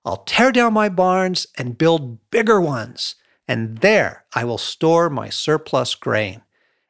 I'll 0.05 0.23
tear 0.25 0.51
down 0.51 0.73
my 0.73 0.89
barns 0.89 1.47
and 1.57 1.77
build 1.77 2.29
bigger 2.29 2.59
ones, 2.59 3.15
and 3.47 3.77
there 3.77 4.25
I 4.33 4.43
will 4.43 4.57
store 4.57 5.09
my 5.09 5.29
surplus 5.29 5.95
grain. 5.95 6.41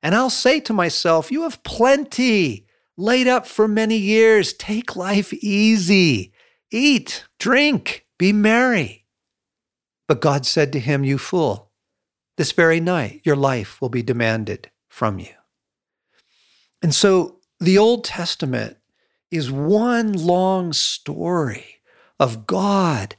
And 0.02 0.15
I'll 0.15 0.30
say 0.30 0.60
to 0.62 0.73
myself, 0.73 1.32
You 1.32 1.43
have 1.43 1.63
plenty 1.63 2.67
laid 2.97 3.28
up 3.28 3.47
for 3.47 3.67
many 3.67 3.97
years. 3.97 4.54
Take 4.54 4.95
life 4.95 5.34
easy. 5.34 6.34
Eat, 6.71 7.26
drink, 7.39 8.06
be 8.17 8.34
merry. 8.34 9.06
But 10.08 10.21
God 10.21 10.45
said 10.45 10.73
to 10.73 10.80
him, 10.80 11.04
You 11.04 11.17
fool, 11.17 11.71
this 12.38 12.52
very 12.52 12.80
night 12.80 13.21
your 13.23 13.36
life 13.36 13.80
will 13.80 13.89
be 13.89 14.04
demanded 14.04 14.71
from 14.89 15.19
you. 15.19 15.34
And 16.82 16.93
so 16.93 17.39
the 17.60 17.78
Old 17.78 18.04
Testament 18.04 18.78
is 19.32 19.52
one 19.52 20.13
long 20.13 20.73
story 20.73 21.72
of 22.19 22.45
God 22.45 23.15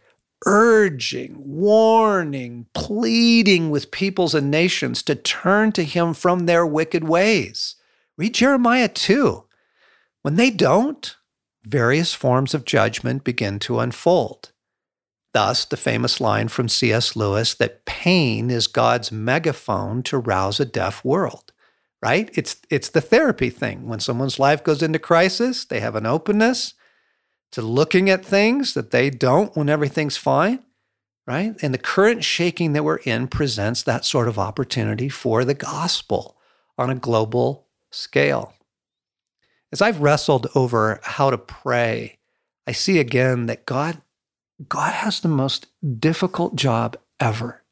urging, 0.47 1.35
warning, 1.39 2.67
pleading 2.75 3.71
with 3.71 3.91
peoples 3.91 4.35
and 4.35 4.51
nations 4.51 5.03
to 5.03 5.15
turn 5.15 5.73
to 5.73 5.85
Him 5.85 6.15
from 6.15 6.47
their 6.47 6.67
wicked 6.67 7.05
ways. 7.05 7.77
Read 8.17 8.35
Jeremiah 8.35 8.89
2. 8.89 9.45
When 10.23 10.37
they 10.37 10.51
don't, 10.51 11.17
various 11.65 12.13
forms 12.13 12.55
of 12.55 12.65
judgment 12.65 13.25
begin 13.25 13.59
to 13.61 13.81
unfold. 13.81 14.53
Thus, 15.33 15.65
the 15.65 15.77
famous 15.77 16.21
line 16.21 16.49
from 16.49 16.69
C.S. 16.69 17.17
Lewis 17.17 17.55
that 17.55 17.85
pain 17.87 18.51
is 18.51 18.67
God's 18.67 19.11
megaphone 19.11 20.03
to 20.05 20.19
rouse 20.19 20.61
a 20.61 20.65
deaf 20.65 21.05
world 21.05 21.53
right? 22.03 22.29
It's 22.35 22.59
it's 22.69 22.91
the 22.91 23.01
therapy 23.01 23.49
thing. 23.49 23.89
When 23.89 23.99
someone's 23.99 24.39
life 24.39 24.63
goes 24.63 24.83
into 24.83 24.99
crisis, 24.99 25.65
they 25.65 25.81
have 25.81 25.97
an 25.97 26.05
openness 26.05 26.75
to 27.55 27.63
looking 27.63 28.11
at 28.11 28.25
things 28.25 28.75
that 28.75 28.91
they 28.91 29.11
don't 29.11 29.57
when 29.57 29.69
everything's 29.69 30.17
fine, 30.17 30.59
right? 31.25 31.55
And 31.63 31.73
the 31.73 31.79
current 31.79 32.25
shaking 32.25 32.73
that 32.73 32.83
we're 32.83 32.97
in 32.97 33.29
presents 33.29 33.85
that 33.85 34.05
sort 34.05 34.27
of 34.27 34.41
opportunity 34.41 35.09
for 35.09 35.45
the 35.45 35.55
gospel 35.55 36.37
on 36.77 36.91
a 36.91 36.97
global 36.97 37.69
scale. 37.93 38.55
As 39.71 39.81
I've 39.81 40.01
wrestled 40.01 40.49
over 40.57 40.99
how 41.05 41.31
to 41.31 41.39
pray, 41.39 42.19
I 42.67 42.73
see 42.73 42.99
again 42.99 43.47
that 43.47 43.67
God 43.67 44.03
God 44.69 44.93
has 44.93 45.21
the 45.21 45.29
most 45.29 45.67
difficult 46.01 46.57
job 46.57 46.97
ever. 47.21 47.63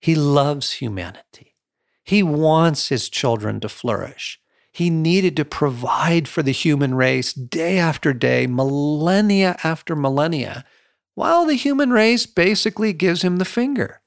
He 0.00 0.14
loves 0.14 0.72
humanity. 0.72 1.54
He 2.02 2.22
wants 2.22 2.88
his 2.88 3.10
children 3.10 3.60
to 3.60 3.68
flourish. 3.68 4.40
He 4.72 4.88
needed 4.88 5.36
to 5.36 5.44
provide 5.44 6.26
for 6.26 6.42
the 6.42 6.52
human 6.52 6.94
race 6.94 7.34
day 7.34 7.78
after 7.78 8.14
day, 8.14 8.46
millennia 8.46 9.56
after 9.62 9.94
millennia, 9.94 10.64
while 11.14 11.44
the 11.44 11.54
human 11.54 11.90
race 11.90 12.24
basically 12.24 12.94
gives 12.94 13.22
him 13.22 13.36
the 13.36 13.44
finger. 13.44 14.00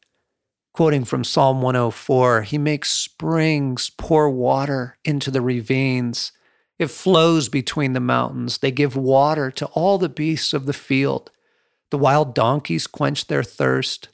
Quoting 0.74 1.06
from 1.06 1.24
Psalm 1.24 1.62
104, 1.62 2.42
he 2.42 2.58
makes 2.58 2.92
springs 2.92 3.92
pour 3.92 4.30
water 4.30 4.98
into 5.06 5.30
the 5.30 5.42
ravines. 5.42 6.32
It 6.80 6.88
flows 6.88 7.48
between 7.48 7.94
the 7.94 8.00
mountains. 8.00 8.58
They 8.58 8.72
give 8.72 8.98
water 8.98 9.52
to 9.52 9.68
all 9.68 9.98
the 9.98 10.10
beasts 10.10 10.52
of 10.52 10.66
the 10.66 10.74
field. 10.74 11.32
The 11.92 11.98
wild 11.98 12.34
donkeys 12.34 12.88
quench 12.88 13.28
their 13.28 13.44
thirst. 13.44 14.10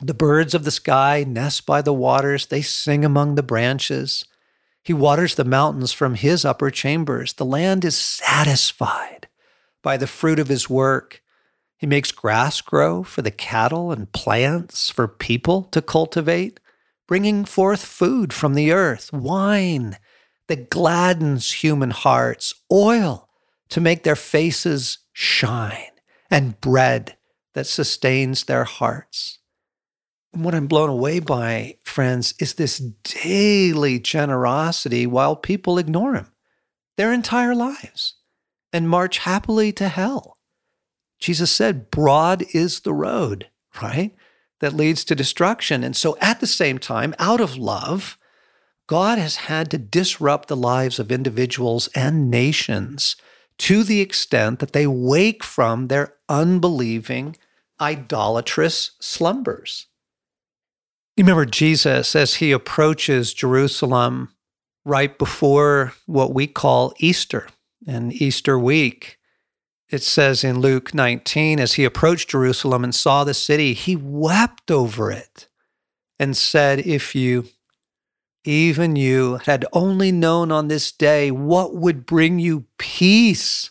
The 0.00 0.12
birds 0.12 0.54
of 0.54 0.64
the 0.64 0.70
sky 0.72 1.24
nest 1.26 1.64
by 1.64 1.80
the 1.80 1.92
waters, 1.94 2.46
they 2.46 2.60
sing 2.60 3.04
among 3.04 3.36
the 3.36 3.42
branches. 3.42 4.24
He 4.82 4.92
waters 4.92 5.36
the 5.36 5.44
mountains 5.44 5.92
from 5.92 6.14
his 6.14 6.44
upper 6.44 6.70
chambers. 6.70 7.34
The 7.34 7.44
land 7.44 7.84
is 7.84 7.96
satisfied 7.96 9.28
by 9.82 9.96
the 9.96 10.06
fruit 10.06 10.38
of 10.38 10.48
his 10.48 10.68
work. 10.68 11.22
He 11.76 11.86
makes 11.86 12.10
grass 12.12 12.60
grow 12.60 13.02
for 13.02 13.22
the 13.22 13.30
cattle 13.30 13.92
and 13.92 14.12
plants 14.12 14.90
for 14.90 15.06
people 15.06 15.64
to 15.64 15.82
cultivate, 15.82 16.58
bringing 17.06 17.44
forth 17.44 17.84
food 17.84 18.32
from 18.32 18.54
the 18.54 18.72
earth, 18.72 19.12
wine 19.12 19.98
that 20.48 20.70
gladdens 20.70 21.52
human 21.52 21.90
hearts, 21.90 22.52
oil 22.70 23.28
to 23.68 23.80
make 23.80 24.02
their 24.02 24.16
faces 24.16 24.98
shine, 25.12 25.90
and 26.30 26.60
bread 26.60 27.16
that 27.54 27.66
sustains 27.66 28.44
their 28.44 28.64
hearts 28.64 29.38
what 30.32 30.54
I'm 30.54 30.66
blown 30.66 30.88
away 30.88 31.20
by, 31.20 31.76
friends, 31.84 32.34
is 32.38 32.54
this 32.54 32.78
daily 32.78 33.98
generosity 33.98 35.06
while 35.06 35.36
people 35.36 35.78
ignore 35.78 36.14
him 36.14 36.32
their 36.96 37.12
entire 37.12 37.54
lives 37.54 38.14
and 38.72 38.88
march 38.88 39.18
happily 39.18 39.72
to 39.72 39.88
hell. 39.88 40.38
Jesus 41.18 41.52
said, 41.52 41.90
Broad 41.90 42.44
is 42.52 42.80
the 42.80 42.92
road, 42.92 43.48
right? 43.82 44.14
That 44.60 44.74
leads 44.74 45.04
to 45.04 45.14
destruction. 45.14 45.84
And 45.84 45.96
so 45.96 46.16
at 46.20 46.40
the 46.40 46.46
same 46.46 46.78
time, 46.78 47.14
out 47.18 47.40
of 47.40 47.56
love, 47.56 48.18
God 48.86 49.18
has 49.18 49.36
had 49.36 49.70
to 49.70 49.78
disrupt 49.78 50.48
the 50.48 50.56
lives 50.56 50.98
of 50.98 51.12
individuals 51.12 51.88
and 51.94 52.30
nations 52.30 53.16
to 53.58 53.84
the 53.84 54.00
extent 54.00 54.58
that 54.58 54.72
they 54.72 54.86
wake 54.86 55.44
from 55.44 55.86
their 55.86 56.14
unbelieving, 56.28 57.36
idolatrous 57.80 58.92
slumbers. 59.00 59.86
You 61.22 61.26
remember 61.26 61.46
Jesus 61.46 62.16
as 62.16 62.34
he 62.34 62.50
approaches 62.50 63.32
Jerusalem 63.32 64.34
right 64.84 65.16
before 65.16 65.92
what 66.06 66.34
we 66.34 66.48
call 66.48 66.94
Easter 66.98 67.46
and 67.86 68.12
Easter 68.12 68.58
week. 68.58 69.20
It 69.88 70.02
says 70.02 70.42
in 70.42 70.58
Luke 70.58 70.94
19, 70.94 71.60
as 71.60 71.74
he 71.74 71.84
approached 71.84 72.30
Jerusalem 72.30 72.82
and 72.82 72.92
saw 72.92 73.22
the 73.22 73.34
city, 73.34 73.72
he 73.72 73.94
wept 73.94 74.68
over 74.68 75.12
it 75.12 75.46
and 76.18 76.36
said, 76.36 76.80
If 76.80 77.14
you, 77.14 77.46
even 78.44 78.96
you, 78.96 79.36
had 79.44 79.64
only 79.72 80.10
known 80.10 80.50
on 80.50 80.66
this 80.66 80.90
day 80.90 81.30
what 81.30 81.72
would 81.72 82.04
bring 82.04 82.40
you 82.40 82.64
peace 82.78 83.70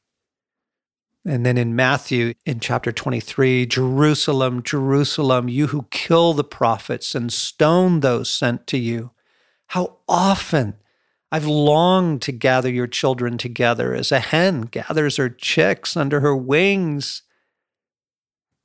And 1.23 1.45
then 1.45 1.57
in 1.57 1.75
Matthew, 1.75 2.33
in 2.45 2.59
chapter 2.59 2.91
23, 2.91 3.67
Jerusalem, 3.67 4.63
Jerusalem, 4.63 5.49
you 5.49 5.67
who 5.67 5.85
kill 5.91 6.33
the 6.33 6.43
prophets 6.43 7.13
and 7.13 7.31
stone 7.31 7.99
those 7.99 8.29
sent 8.29 8.65
to 8.67 8.77
you, 8.77 9.11
how 9.67 9.97
often 10.09 10.75
I've 11.31 11.45
longed 11.45 12.23
to 12.23 12.31
gather 12.31 12.69
your 12.69 12.87
children 12.87 13.37
together 13.37 13.93
as 13.93 14.11
a 14.11 14.19
hen 14.19 14.63
gathers 14.63 15.17
her 15.17 15.29
chicks 15.29 15.95
under 15.95 16.21
her 16.21 16.35
wings, 16.35 17.21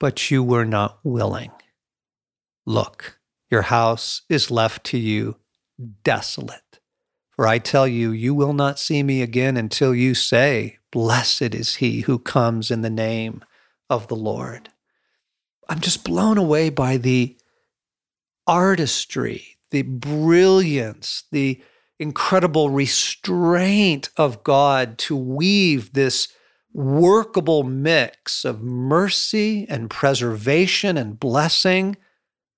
but 0.00 0.30
you 0.30 0.42
were 0.42 0.64
not 0.64 0.98
willing. 1.04 1.52
Look, 2.64 3.20
your 3.50 3.62
house 3.62 4.22
is 4.28 4.50
left 4.50 4.82
to 4.86 4.98
you 4.98 5.36
desolate. 6.02 6.80
For 7.30 7.46
I 7.46 7.58
tell 7.58 7.86
you, 7.86 8.10
you 8.10 8.34
will 8.34 8.54
not 8.54 8.78
see 8.78 9.02
me 9.02 9.20
again 9.20 9.58
until 9.58 9.94
you 9.94 10.14
say, 10.14 10.78
Blessed 10.96 11.54
is 11.54 11.74
he 11.76 12.00
who 12.00 12.18
comes 12.18 12.70
in 12.70 12.80
the 12.80 12.88
name 12.88 13.44
of 13.90 14.08
the 14.08 14.16
Lord. 14.16 14.70
I'm 15.68 15.80
just 15.80 16.04
blown 16.04 16.38
away 16.38 16.70
by 16.70 16.96
the 16.96 17.36
artistry, 18.46 19.58
the 19.70 19.82
brilliance, 19.82 21.24
the 21.30 21.62
incredible 21.98 22.70
restraint 22.70 24.08
of 24.16 24.42
God 24.42 24.96
to 25.00 25.14
weave 25.14 25.92
this 25.92 26.28
workable 26.72 27.62
mix 27.62 28.46
of 28.46 28.62
mercy 28.62 29.66
and 29.68 29.90
preservation 29.90 30.96
and 30.96 31.20
blessing, 31.20 31.98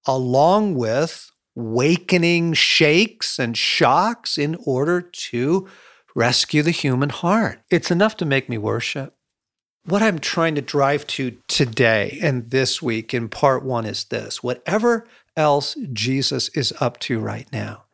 along 0.06 0.76
with 0.76 1.32
wakening 1.56 2.52
shakes 2.52 3.40
and 3.40 3.56
shocks 3.56 4.38
in 4.38 4.56
order 4.64 5.00
to 5.00 5.66
rescue 6.18 6.64
the 6.64 6.72
human 6.72 7.10
heart. 7.10 7.60
It's 7.70 7.92
enough 7.92 8.16
to 8.16 8.24
make 8.24 8.48
me 8.48 8.58
worship. 8.58 9.14
What 9.84 10.02
I'm 10.02 10.18
trying 10.18 10.56
to 10.56 10.60
drive 10.60 11.06
to 11.06 11.36
today 11.46 12.18
and 12.20 12.50
this 12.50 12.82
week 12.82 13.14
in 13.14 13.28
part 13.28 13.64
one 13.64 13.86
is 13.86 14.02
this 14.02 14.42
whatever 14.42 15.06
else 15.36 15.76
Jesus 15.92 16.48
is 16.48 16.74
up 16.80 16.98
to 17.00 17.20
right 17.20 17.46
now, 17.52 17.84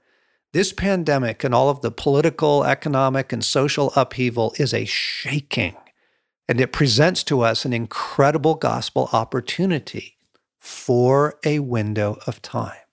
this 0.55 0.73
pandemic 0.73 1.45
and 1.45 1.55
all 1.55 1.69
of 1.69 1.83
the 1.83 1.91
political, 1.91 2.65
economic, 2.65 3.31
and 3.31 3.45
social 3.45 3.93
upheaval 3.95 4.55
is 4.59 4.73
a 4.73 4.87
shaking, 4.87 5.77
and 6.49 6.63
it 6.63 6.73
presents 6.73 7.25
to 7.25 7.43
us 7.43 7.67
an 7.67 7.75
incredible 7.75 8.55
gospel 8.55 9.11
opportunity 9.13 10.17
for 10.59 11.39
a 11.45 11.59
window 11.59 12.17
of 12.27 12.41
time. 12.41 12.84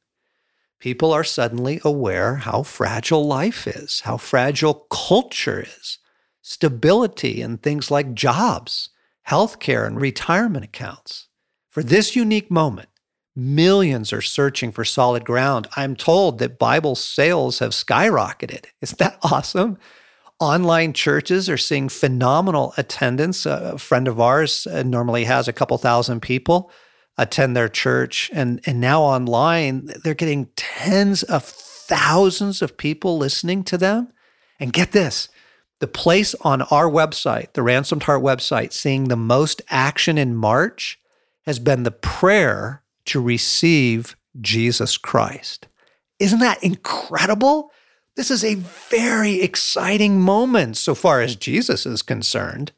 People 0.81 1.13
are 1.13 1.23
suddenly 1.23 1.79
aware 1.85 2.37
how 2.37 2.63
fragile 2.63 3.25
life 3.25 3.65
is, 3.67 4.01
how 4.01 4.17
fragile 4.17 4.87
culture 4.91 5.61
is, 5.61 5.99
stability 6.41 7.41
and 7.41 7.61
things 7.61 7.89
like 7.89 8.13
jobs, 8.13 8.89
healthcare, 9.29 9.87
and 9.87 10.01
retirement 10.01 10.65
accounts. 10.65 11.29
For 11.69 11.81
this 11.81 12.17
unique 12.17 12.51
moment, 12.51 12.89
Millions 13.35 14.11
are 14.11 14.21
searching 14.21 14.73
for 14.73 14.83
solid 14.83 15.23
ground. 15.23 15.67
I'm 15.77 15.95
told 15.95 16.39
that 16.39 16.59
Bible 16.59 16.95
sales 16.95 17.59
have 17.59 17.71
skyrocketed. 17.71 18.65
Isn't 18.81 18.99
that 18.99 19.17
awesome? 19.23 19.77
Online 20.39 20.91
churches 20.91 21.49
are 21.49 21.57
seeing 21.57 21.87
phenomenal 21.87 22.73
attendance. 22.75 23.45
A 23.45 23.77
friend 23.77 24.07
of 24.07 24.19
ours 24.19 24.67
uh, 24.67 24.83
normally 24.83 25.23
has 25.25 25.47
a 25.47 25.53
couple 25.53 25.77
thousand 25.77 26.21
people 26.21 26.71
attend 27.17 27.55
their 27.55 27.69
church, 27.69 28.29
and, 28.33 28.61
and 28.65 28.79
now 28.79 29.01
online, 29.01 29.89
they're 30.03 30.13
getting 30.13 30.47
tens 30.55 31.23
of 31.23 31.43
thousands 31.43 32.61
of 32.61 32.77
people 32.77 33.17
listening 33.17 33.63
to 33.65 33.77
them. 33.77 34.11
And 34.59 34.71
get 34.71 34.91
this 34.91 35.27
the 35.79 35.87
place 35.87 36.35
on 36.41 36.61
our 36.61 36.87
website, 36.89 37.53
the 37.53 37.63
Ransomed 37.63 38.03
Heart 38.03 38.21
website, 38.21 38.71
seeing 38.71 39.05
the 39.05 39.15
most 39.15 39.61
action 39.69 40.17
in 40.17 40.35
March 40.35 40.99
has 41.47 41.57
been 41.57 41.83
the 41.83 41.91
prayer 41.91 42.83
to 43.05 43.19
receive 43.19 44.15
Jesus 44.39 44.97
Christ. 44.97 45.67
Isn't 46.19 46.39
that 46.39 46.63
incredible? 46.63 47.71
This 48.15 48.29
is 48.29 48.43
a 48.43 48.55
very 48.55 49.41
exciting 49.41 50.21
moment 50.21 50.77
so 50.77 50.93
far 50.93 51.21
as 51.21 51.35
Jesus 51.35 51.87
is 51.87 52.03
concerned, 52.03 52.73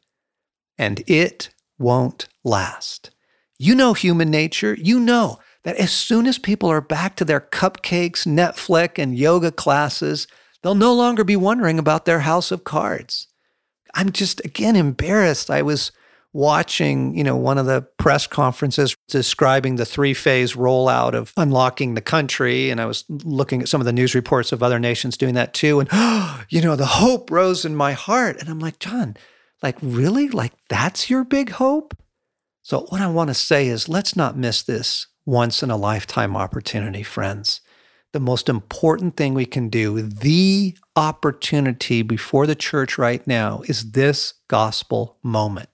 and 0.78 1.02
it 1.06 1.50
won't 1.78 2.26
last. 2.42 3.10
You 3.58 3.74
know 3.74 3.94
human 3.94 4.30
nature. 4.30 4.74
You 4.74 4.98
know 4.98 5.38
that 5.62 5.76
as 5.76 5.92
soon 5.92 6.26
as 6.26 6.38
people 6.38 6.68
are 6.68 6.80
back 6.80 7.16
to 7.16 7.24
their 7.24 7.40
cupcakes, 7.40 8.26
Netflix, 8.26 9.02
and 9.02 9.16
yoga 9.16 9.50
classes, 9.50 10.26
they'll 10.62 10.74
no 10.74 10.92
longer 10.92 11.24
be 11.24 11.36
wondering 11.36 11.78
about 11.78 12.04
their 12.04 12.20
house 12.20 12.50
of 12.50 12.64
cards. 12.64 13.28
I'm 13.94 14.10
just, 14.10 14.44
again, 14.44 14.76
embarrassed. 14.76 15.50
I 15.50 15.62
was 15.62 15.92
watching, 16.34 17.16
you 17.16 17.22
know, 17.22 17.36
one 17.36 17.58
of 17.58 17.66
the 17.66 17.82
press 17.96 18.26
conferences 18.26 18.96
describing 19.08 19.76
the 19.76 19.86
three-phase 19.86 20.54
rollout 20.54 21.14
of 21.14 21.32
unlocking 21.36 21.94
the 21.94 22.00
country 22.00 22.70
and 22.70 22.80
I 22.80 22.86
was 22.86 23.04
looking 23.08 23.62
at 23.62 23.68
some 23.68 23.80
of 23.80 23.84
the 23.84 23.92
news 23.92 24.16
reports 24.16 24.50
of 24.50 24.60
other 24.60 24.80
nations 24.80 25.16
doing 25.16 25.34
that 25.34 25.54
too 25.54 25.78
and 25.78 25.88
you 26.48 26.60
know, 26.60 26.74
the 26.74 26.86
hope 26.86 27.30
rose 27.30 27.64
in 27.64 27.76
my 27.76 27.92
heart 27.92 28.40
and 28.40 28.48
I'm 28.48 28.58
like, 28.58 28.80
"John, 28.80 29.16
like 29.62 29.76
really? 29.80 30.28
Like 30.28 30.52
that's 30.68 31.08
your 31.08 31.22
big 31.22 31.50
hope?" 31.50 31.96
So 32.64 32.86
what 32.88 33.02
I 33.02 33.08
want 33.08 33.28
to 33.28 33.34
say 33.34 33.68
is 33.68 33.90
let's 33.90 34.16
not 34.16 34.38
miss 34.38 34.62
this 34.62 35.08
once 35.26 35.62
in 35.62 35.70
a 35.70 35.76
lifetime 35.76 36.34
opportunity, 36.34 37.02
friends. 37.02 37.60
The 38.14 38.20
most 38.20 38.48
important 38.48 39.18
thing 39.18 39.34
we 39.34 39.44
can 39.44 39.68
do, 39.68 40.00
the 40.00 40.74
opportunity 40.96 42.00
before 42.00 42.46
the 42.46 42.54
church 42.54 42.96
right 42.96 43.24
now 43.26 43.60
is 43.66 43.90
this 43.90 44.32
gospel 44.48 45.18
moment. 45.22 45.68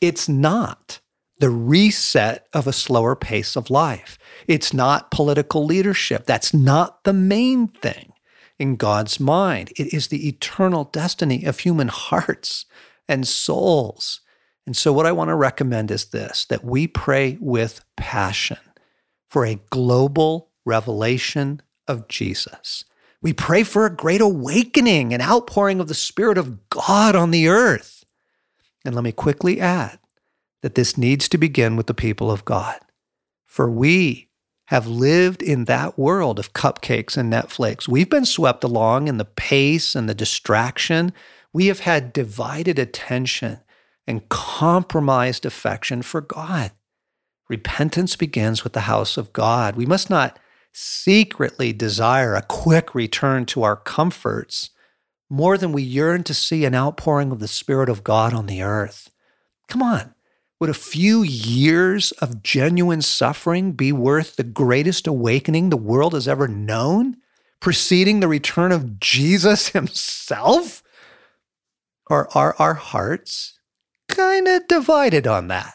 It's 0.00 0.28
not 0.28 1.00
the 1.40 1.50
reset 1.50 2.46
of 2.52 2.68
a 2.68 2.72
slower 2.72 3.16
pace 3.16 3.56
of 3.56 3.68
life. 3.68 4.16
It's 4.46 4.72
not 4.72 5.10
political 5.10 5.64
leadership. 5.64 6.24
That's 6.24 6.54
not 6.54 7.02
the 7.02 7.12
main 7.12 7.66
thing 7.66 8.12
in 8.60 8.76
God's 8.76 9.18
mind. 9.18 9.72
It 9.76 9.92
is 9.92 10.06
the 10.06 10.28
eternal 10.28 10.84
destiny 10.84 11.44
of 11.44 11.58
human 11.58 11.88
hearts 11.92 12.64
and 13.08 13.26
souls. 13.26 14.20
And 14.66 14.76
so, 14.76 14.92
what 14.92 15.06
I 15.06 15.12
want 15.12 15.28
to 15.28 15.36
recommend 15.36 15.90
is 15.90 16.06
this 16.06 16.44
that 16.46 16.64
we 16.64 16.86
pray 16.86 17.38
with 17.40 17.84
passion 17.96 18.58
for 19.28 19.46
a 19.46 19.60
global 19.70 20.50
revelation 20.64 21.62
of 21.86 22.08
Jesus. 22.08 22.84
We 23.22 23.32
pray 23.32 23.62
for 23.62 23.86
a 23.86 23.94
great 23.94 24.20
awakening 24.20 25.12
and 25.14 25.22
outpouring 25.22 25.80
of 25.80 25.88
the 25.88 25.94
Spirit 25.94 26.36
of 26.36 26.68
God 26.68 27.16
on 27.16 27.30
the 27.30 27.48
earth. 27.48 28.04
And 28.84 28.94
let 28.94 29.04
me 29.04 29.12
quickly 29.12 29.60
add 29.60 29.98
that 30.62 30.74
this 30.74 30.98
needs 30.98 31.28
to 31.28 31.38
begin 31.38 31.76
with 31.76 31.86
the 31.86 31.94
people 31.94 32.30
of 32.30 32.44
God. 32.44 32.78
For 33.44 33.70
we 33.70 34.28
have 34.66 34.86
lived 34.86 35.42
in 35.42 35.64
that 35.64 35.98
world 35.98 36.38
of 36.38 36.52
cupcakes 36.52 37.16
and 37.16 37.32
Netflix. 37.32 37.88
We've 37.88 38.10
been 38.10 38.26
swept 38.26 38.64
along 38.64 39.08
in 39.08 39.16
the 39.16 39.24
pace 39.24 39.94
and 39.94 40.08
the 40.08 40.14
distraction. 40.14 41.12
We 41.52 41.66
have 41.66 41.80
had 41.80 42.12
divided 42.12 42.78
attention 42.78 43.60
and 44.06 44.28
compromised 44.28 45.44
affection 45.44 46.02
for 46.02 46.20
God. 46.20 46.72
Repentance 47.48 48.16
begins 48.16 48.64
with 48.64 48.72
the 48.72 48.82
house 48.82 49.16
of 49.16 49.32
God. 49.32 49.76
We 49.76 49.86
must 49.86 50.10
not 50.10 50.38
secretly 50.72 51.72
desire 51.72 52.34
a 52.34 52.42
quick 52.42 52.94
return 52.94 53.46
to 53.46 53.62
our 53.62 53.76
comforts 53.76 54.70
more 55.28 55.58
than 55.58 55.72
we 55.72 55.82
yearn 55.82 56.22
to 56.24 56.34
see 56.34 56.64
an 56.64 56.74
outpouring 56.74 57.32
of 57.32 57.40
the 57.40 57.48
Spirit 57.48 57.88
of 57.88 58.04
God 58.04 58.32
on 58.32 58.46
the 58.46 58.62
earth. 58.62 59.10
Come 59.68 59.82
on. 59.82 60.14
Would 60.60 60.70
a 60.70 60.74
few 60.74 61.22
years 61.22 62.12
of 62.12 62.42
genuine 62.42 63.02
suffering 63.02 63.72
be 63.72 63.92
worth 63.92 64.36
the 64.36 64.44
greatest 64.44 65.06
awakening 65.06 65.68
the 65.68 65.76
world 65.76 66.14
has 66.14 66.26
ever 66.26 66.48
known, 66.48 67.16
preceding 67.60 68.20
the 68.20 68.28
return 68.28 68.72
of 68.72 68.98
Jesus 68.98 69.68
himself? 69.70 70.82
Or 72.08 72.28
are 72.36 72.54
our 72.58 72.74
hearts 72.74 73.55
kind 74.08 74.48
of 74.48 74.66
divided 74.68 75.26
on 75.26 75.48
that? 75.48 75.74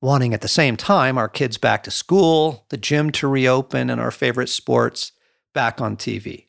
Wanting 0.00 0.32
at 0.32 0.40
the 0.40 0.48
same 0.48 0.76
time 0.76 1.18
our 1.18 1.28
kids 1.28 1.58
back 1.58 1.82
to 1.84 1.90
school, 1.90 2.66
the 2.70 2.76
gym 2.76 3.10
to 3.12 3.28
reopen, 3.28 3.90
and 3.90 4.00
our 4.00 4.10
favorite 4.10 4.48
sports 4.48 5.12
back 5.52 5.80
on 5.80 5.96
TV. 5.96 6.46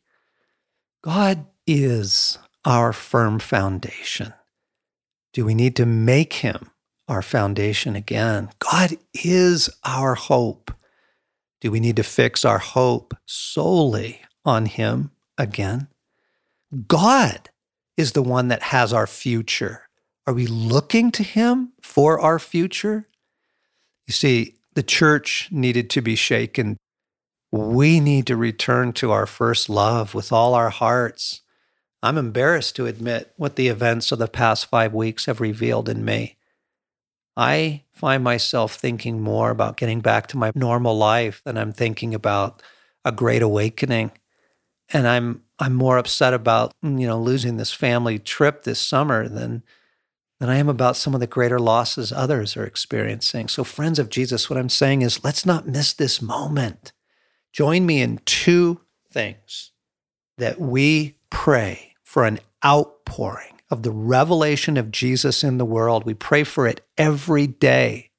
God 1.04 1.46
is 1.66 2.38
our 2.66 2.94
firm 2.94 3.40
foundation? 3.40 4.34
Do 5.34 5.46
we 5.46 5.56
need 5.56 5.76
to 5.78 5.86
make 5.86 6.34
him 6.34 6.72
our 7.08 7.22
foundation 7.22 7.96
again? 7.96 8.50
God 8.60 8.98
is 9.14 9.70
our 9.84 10.16
hope. 10.16 10.72
Do 11.60 11.72
we 11.72 11.80
need 11.80 11.96
to 11.98 12.04
fix 12.04 12.44
our 12.46 12.60
hope 12.60 13.14
solely 13.26 14.22
on 14.46 14.66
him 14.66 15.12
again? 15.38 15.88
God 16.88 17.50
is 17.98 18.14
the 18.14 18.24
one 18.24 18.48
that 18.50 18.64
has 18.64 18.94
our 18.94 19.08
future. 19.08 19.88
Are 20.28 20.34
we 20.34 20.48
looking 20.48 21.12
to 21.12 21.24
him 21.24 21.74
for 21.82 22.20
our 22.20 22.40
future? 22.40 23.08
You 24.08 24.14
see, 24.14 24.56
the 24.74 24.84
church 24.84 25.50
needed 25.52 25.90
to 25.92 26.02
be 26.02 26.16
shaken. 26.16 26.78
We 27.52 28.00
need 28.00 28.28
to 28.28 28.38
return 28.38 28.94
to 28.94 29.12
our 29.12 29.26
first 29.26 29.70
love 29.70 30.14
with 30.14 30.32
all 30.32 30.54
our 30.54 30.70
hearts 30.70 31.42
I'm 32.04 32.18
embarrassed 32.18 32.76
to 32.78 32.88
admit 32.88 33.32
what 33.38 33.56
the 33.56 33.68
events 33.68 34.12
of 34.12 34.20
the 34.20 34.28
past 34.28 34.66
five 34.66 34.94
weeks 34.94 35.26
have 35.28 35.40
revealed 35.40 35.88
in 35.88 36.04
me. 36.04 36.38
I 37.38 37.84
find 37.94 38.24
myself 38.24 38.76
thinking 38.76 39.22
more 39.22 39.52
about 39.52 39.78
getting 39.78 40.02
back 40.02 40.28
to 40.28 40.38
my 40.38 40.52
normal 40.56 40.98
life 40.98 41.42
than 41.46 41.58
I'm 41.58 41.74
thinking 41.74 42.16
about 42.16 42.62
a 43.06 43.12
great 43.12 43.42
awakening. 43.42 44.12
And 44.90 45.08
I'm 45.08 45.44
I'm 45.60 45.76
more 45.76 46.00
upset 46.00 46.34
about, 46.34 46.74
you 46.82 47.06
know, 47.06 47.20
losing 47.20 47.58
this 47.58 47.72
family 47.72 48.18
trip 48.18 48.64
this 48.64 48.80
summer 48.80 49.28
than 49.28 49.64
than 50.42 50.50
I 50.50 50.58
am 50.58 50.70
about 50.70 50.98
some 50.98 51.14
of 51.14 51.20
the 51.20 51.28
greater 51.28 51.60
losses 51.60 52.12
others 52.12 52.58
are 52.58 52.66
experiencing. 52.66 53.48
So 53.48 53.64
friends 53.64 54.00
of 54.00 54.10
Jesus, 54.10 54.50
what 54.50 54.58
I'm 54.58 54.70
saying 54.70 55.04
is 55.04 55.24
let's 55.24 55.46
not 55.46 55.68
miss 55.68 55.94
this 55.94 56.20
moment. 56.20 56.94
Join 57.54 57.86
me 57.86 58.02
in 58.02 58.20
two 58.26 58.82
things 59.12 59.72
that 60.40 60.60
we 60.60 61.16
pray 61.30 61.94
for 62.04 62.26
an 62.26 62.40
outpouring 62.66 63.62
of 63.70 63.84
the 63.84 63.92
revelation 63.92 64.78
of 64.78 64.90
Jesus 64.90 65.44
in 65.44 65.60
the 65.60 65.66
world. 65.66 66.06
We 66.06 66.16
pray 66.16 66.44
for 66.44 66.66
it 66.66 66.82
every 66.98 67.46
day. 67.46 68.10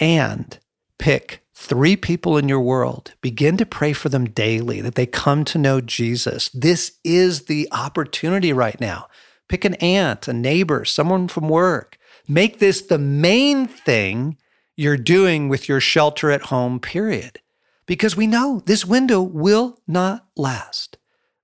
And 0.00 0.58
pick 0.98 1.44
three 1.52 1.96
people 1.96 2.38
in 2.38 2.48
your 2.48 2.62
world, 2.62 3.12
begin 3.20 3.58
to 3.58 3.66
pray 3.66 3.92
for 3.92 4.08
them 4.08 4.24
daily 4.24 4.80
that 4.80 4.94
they 4.94 5.06
come 5.06 5.44
to 5.44 5.58
know 5.58 5.82
Jesus. 5.82 6.48
This 6.54 6.98
is 7.04 7.42
the 7.44 7.68
opportunity 7.72 8.54
right 8.54 8.80
now. 8.80 9.08
Pick 9.48 9.64
an 9.64 9.74
aunt, 9.74 10.28
a 10.28 10.32
neighbor, 10.32 10.84
someone 10.84 11.28
from 11.28 11.48
work. 11.48 11.98
Make 12.26 12.58
this 12.58 12.82
the 12.82 12.98
main 12.98 13.66
thing 13.66 14.38
you're 14.76 14.96
doing 14.96 15.48
with 15.48 15.68
your 15.68 15.80
shelter 15.80 16.30
at 16.30 16.42
home 16.42 16.80
period. 16.80 17.40
Because 17.86 18.16
we 18.16 18.26
know 18.26 18.62
this 18.64 18.84
window 18.84 19.20
will 19.20 19.78
not 19.86 20.26
last. 20.36 20.96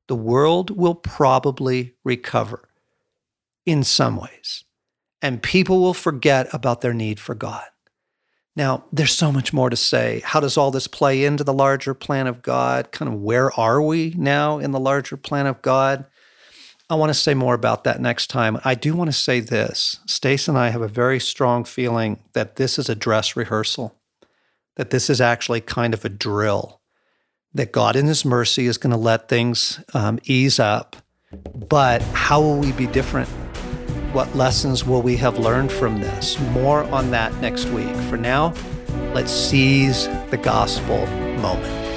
The 0.09 0.17
world 0.17 0.77
will 0.77 0.95
probably 0.95 1.95
recover 2.03 2.69
in 3.67 3.85
some 3.85 4.17
ways. 4.17 4.65
And 5.23 5.43
people 5.43 5.81
will 5.81 5.95
forget 5.95 6.53
about 6.53 6.81
their 6.81 6.95
need 6.95 7.21
for 7.21 7.35
God. 7.35 7.67
Now, 8.57 8.85
there's 8.93 9.15
so 9.15 9.31
much 9.31 9.53
more 9.53 9.71
to 9.71 9.77
say. 9.77 10.23
How 10.25 10.41
does 10.41 10.57
all 10.57 10.71
this 10.71 10.89
play 10.89 11.25
into 11.25 11.45
the 11.45 11.53
larger 11.53 11.95
plan 11.95 12.27
of 12.27 12.43
God? 12.43 12.91
Kind 12.91 13.13
of 13.13 13.21
where 13.21 13.53
are 13.59 13.81
we 13.81 14.15
now 14.17 14.59
in 14.59 14.73
the 14.73 14.81
larger 14.81 15.17
plan 15.17 15.47
of 15.47 15.63
God? 15.63 16.07
I 16.91 16.97
want 16.97 17.11
to 17.11 17.15
say 17.15 17.35
more 17.35 17.55
about 17.55 17.85
that 17.85 18.01
next 18.01 18.27
time. 18.27 18.59
I 18.65 18.75
do 18.75 18.95
want 18.97 19.09
to 19.09 19.17
say 19.17 19.39
this 19.39 20.01
Stace 20.07 20.49
and 20.49 20.59
I 20.59 20.71
have 20.71 20.83
a 20.83 20.89
very 20.89 21.21
strong 21.21 21.63
feeling 21.63 22.19
that 22.33 22.57
this 22.57 22.81
is 22.81 22.89
a 22.89 22.97
dress 22.97 23.37
rehearsal, 23.37 23.95
that 24.75 24.91
this 24.91 25.09
is 25.09 25.21
actually 25.21 25.61
kind 25.61 25.95
of 25.95 26.05
a 26.05 26.09
drill, 26.09 26.81
that 27.55 27.71
God 27.71 27.95
in 27.95 28.07
His 28.07 28.25
mercy 28.25 28.67
is 28.67 28.77
going 28.77 28.91
to 28.91 28.97
let 28.97 29.29
things 29.29 29.83
um, 29.95 30.19
ease 30.25 30.59
up. 30.59 30.97
But 31.55 32.03
how 32.03 32.41
will 32.41 32.59
we 32.59 32.73
be 32.73 32.89
different 32.89 33.29
what 34.13 34.35
lessons 34.35 34.85
will 34.85 35.03
we 35.03 35.17
have 35.19 35.39
learned 35.39 35.71
from 35.71 36.01
this? 36.01 36.37
More 36.51 36.83
on 36.87 37.13
that 37.13 37.33
next 37.37 37.67
week. 37.67 37.95
For 38.09 38.17
now, 38.17 38.53
let's 39.15 39.31
seize 39.31 40.09
the 40.31 40.41
gospel 40.43 41.07
moment. 41.39 41.90